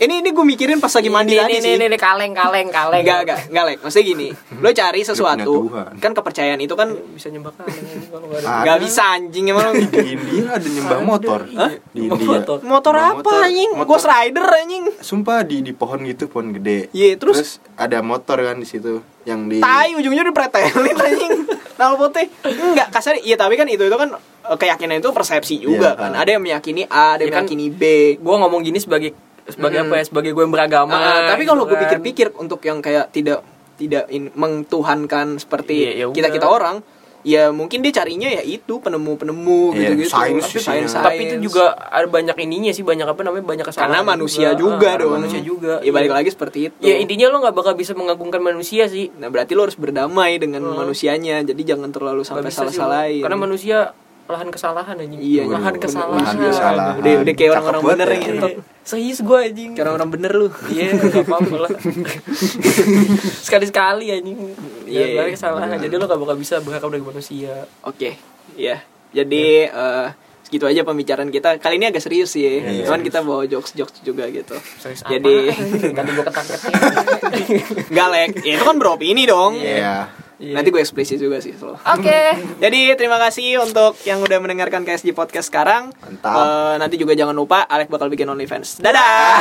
Ini 0.03 0.19
ini 0.19 0.31
gue 0.31 0.43
mikirin 0.45 0.77
pas 0.77 0.91
lagi 0.91 1.07
mandi 1.07 1.33
ini, 1.33 1.39
tadi 1.39 1.53
ini, 1.53 1.63
sih 1.63 1.73
ini, 1.73 1.85
ini, 1.87 1.97
kaleng, 1.97 2.33
kaleng, 2.33 2.69
kaleng. 2.69 3.01
Enggak, 3.01 3.19
enggak, 3.23 3.39
enggak, 3.47 3.65
Lek. 3.65 3.79
Maksudnya 3.79 4.07
gini, 4.09 4.29
lo 4.53 4.69
cari 4.73 5.01
sesuatu, 5.01 5.55
kan 5.97 6.11
kepercayaan 6.11 6.59
itu 6.59 6.75
kan 6.75 6.91
Bisa 7.09 7.29
nyembah 7.29 7.55
kaleng 7.55 7.87
kalau 8.11 8.27
ada. 8.35 8.75
Bisa 8.77 9.03
anjing 9.13 9.47
emang. 9.47 9.71
di 9.73 9.87
India 10.11 10.43
ada 10.51 10.67
nyembah 10.67 10.97
Ada, 10.97 11.07
motor 11.07 11.41
iya. 11.47 11.67
di 11.89 12.01
India 12.05 12.29
motor. 12.35 12.59
Motor 12.63 12.95
apa 12.97 13.31
anjing? 13.43 13.71
Motor- 13.73 13.89
Ghost 13.89 14.07
Rider 14.07 14.43
anjing. 14.45 14.85
sumpah 14.99 15.39
di 15.43 15.57
di 15.61 15.73
pohon 15.73 16.03
gitu 16.03 16.27
pohon 16.27 16.51
gede 16.53 16.91
Iya, 16.91 17.15
terus? 17.15 17.63
ada 17.75 18.03
motor 18.03 18.37
kan 18.39 18.57
di 18.57 18.67
situ 18.67 18.99
yang 19.23 19.47
di 19.47 19.59
Tai 19.59 19.95
ujungnya 19.95 20.25
dipretelin 20.25 20.75
anjing. 20.93 21.33
Nal 21.79 21.95
putih. 21.95 22.27
Enggak, 22.43 22.91
kasar 22.91 23.17
iya 23.19 23.35
tapi 23.35 23.55
kan 23.55 23.65
itu 23.65 23.83
itu 23.83 23.95
kan 23.95 24.13
eh, 24.13 24.57
keyakinan 24.57 24.99
itu 24.99 25.09
persepsi 25.09 25.59
juga 25.59 25.95
Iya, 25.95 26.01
kan. 26.01 26.11
kan. 26.11 26.21
Ada 26.21 26.31
yang 26.33 26.43
meyakini 26.43 26.83
A, 26.85 27.15
ada 27.15 27.23
yang 27.23 27.33
kan. 27.33 27.45
meyakini 27.45 27.67
B. 27.69 27.83
Gue 28.17 28.35
ngomong 28.37 28.61
gini 28.61 28.77
sebagai 28.77 29.15
sebagai 29.45 29.79
Mm. 29.79 29.85
apa 29.85 29.95
ya? 29.95 30.05
Sebagai 30.05 30.31
gue 30.31 30.43
yang 30.43 30.51
beragama. 30.51 30.95
Ah, 30.95 31.21
tapi 31.29 31.43
kalau 31.43 31.63
gitu 31.63 31.69
gue 31.69 31.77
kan. 31.77 31.83
pikir-pikir 31.89 32.27
untuk 32.37 32.61
yang 32.61 32.79
kayak 32.79 33.11
tidak 33.11 33.41
tidak 33.75 34.07
in, 34.09 34.31
mengtuhankan 34.33 35.37
seperti 35.37 35.91
Iya, 35.91 35.93
ya 35.99 36.05
kita 36.09 36.29
kita 36.31 36.47
orang 36.47 36.85
ya 37.21 37.51
mungkin 37.51 37.81
dia 37.81 37.95
carinya 37.95 38.27
ya 38.27 38.43
itu 38.43 38.79
penemu-penemu 38.79 39.61
Iya, 39.71 39.95
gitu-gitu 39.95 40.11
sains 40.11 40.43
Tapi 40.43 40.59
isinya. 40.59 40.67
sains- 40.85 40.95
tapi 40.97 41.23
itu 41.25 41.37
juga 41.41 41.65
ada 41.73 42.05
banyak 42.05 42.35
ininya 42.37 42.71
sih 42.71 42.83
banyak 42.83 43.07
apa 43.07 43.23
namanya 43.23 43.43
banyak 43.45 43.63
karena 43.65 43.79
kesalahan 43.95 44.03
manusia 44.05 44.49
juga, 44.55 44.89
Ah, 44.89 44.99
dong 44.99 45.15
manusia 45.17 45.39
juga 45.41 45.79
ya 45.81 45.91
balik 45.91 46.11
Iya. 46.11 46.17
lagi 46.17 46.31
seperti 46.31 46.59
itu 46.67 46.77
ya 46.81 46.95
intinya 46.97 47.27
lo 47.29 47.39
nggak 47.41 47.55
bakal 47.55 47.73
bisa 47.73 47.95
mengagungkan 47.95 48.39
manusia 48.41 48.87
sih 48.87 49.15
nah 49.17 49.31
berarti 49.31 49.55
lo 49.55 49.63
harus 49.63 49.75
berdamai 49.75 50.35
dengan 50.37 50.63
Hmm. 50.65 50.75
manusianya 50.77 51.43
jadi 51.45 51.63
jangan 51.69 51.91
terlalu 51.91 52.23
sampai 52.23 52.51
salah-salahin 52.51 53.23
karena 53.23 53.39
manusia 53.41 53.95
lahan 54.25 54.49
kesalahan 54.49 54.97
aja 54.97 55.15
Iya, 55.15 55.43
lahan 55.45 55.73
bener. 55.73 55.83
kesalahan 55.83 56.23
Lahan 56.25 56.37
kesalahan. 56.41 56.95
udah 56.97 57.13
udah 57.21 57.35
kayak 57.35 57.51
orang-orang 57.53 57.83
bener 57.85 58.09
ya. 58.09 58.19
ngentot. 58.19 58.53
serius 58.83 59.19
gue 59.21 59.39
anjing 59.41 59.71
kayak 59.73 59.85
orang-orang 59.85 60.11
bener 60.11 60.31
lu 60.33 60.49
iya 60.69 60.87
nggak 60.91 61.23
apa-apa 61.23 61.57
lah 61.59 61.71
sekali 63.47 63.65
sekali 63.65 64.07
anjing 64.11 64.39
Iya, 64.85 65.05
iya 65.07 65.23
iya. 65.23 65.33
kesalahan 65.33 65.79
jadi 65.79 65.95
lo 65.95 66.05
gak 66.05 66.19
bakal 66.19 66.37
bisa 66.37 66.59
berharap 66.59 66.89
dari 66.89 67.01
manusia 67.01 67.65
Oke, 67.83 68.17
ya. 68.55 68.81
Jadi 69.11 69.45
eh, 69.65 70.07
segitu 70.43 70.65
aja 70.65 70.81
pembicaraan 70.83 71.29
kita. 71.29 71.57
Kali 71.57 71.77
ini 71.77 71.85
agak 71.87 72.01
serius 72.01 72.29
sih, 72.31 72.45
Iya. 72.45 72.85
cuman 72.85 73.01
kita 73.01 73.21
bawa 73.21 73.45
jokes-jokes 73.45 74.01
juga 74.01 74.25
gitu. 74.27 74.57
serius 74.79 75.01
Jadi 75.03 75.53
nanti 75.91 76.11
gue 76.11 76.25
ketangkep 76.25 76.61
nggak 77.89 78.09
lek, 78.15 78.31
ya 78.41 78.53
itu 78.55 78.65
kan 78.65 78.77
beropini 78.77 79.25
dong. 79.25 79.57
Iya. 79.57 80.09
Iya. 80.43 80.59
Nanti 80.59 80.75
gue 80.75 80.83
eksplisit 80.83 81.23
juga 81.23 81.39
sih 81.39 81.55
oke 81.55 82.19
Jadi 82.65 82.81
terima 82.99 83.15
kasih 83.23 83.63
untuk 83.63 83.95
yang 84.03 84.19
udah 84.19 84.43
mendengarkan 84.43 84.83
KSG 84.83 85.15
Podcast 85.15 85.55
sekarang. 85.55 85.95
Mantap. 86.03 86.35
Eh, 86.35 86.75
nanti 86.83 86.99
juga 86.99 87.15
jangan 87.15 87.39
lupa 87.39 87.63
Alek 87.63 87.87
bakal 87.87 88.11
bikin 88.11 88.27
OnlyFans. 88.27 88.83
Dadah. 88.83 89.39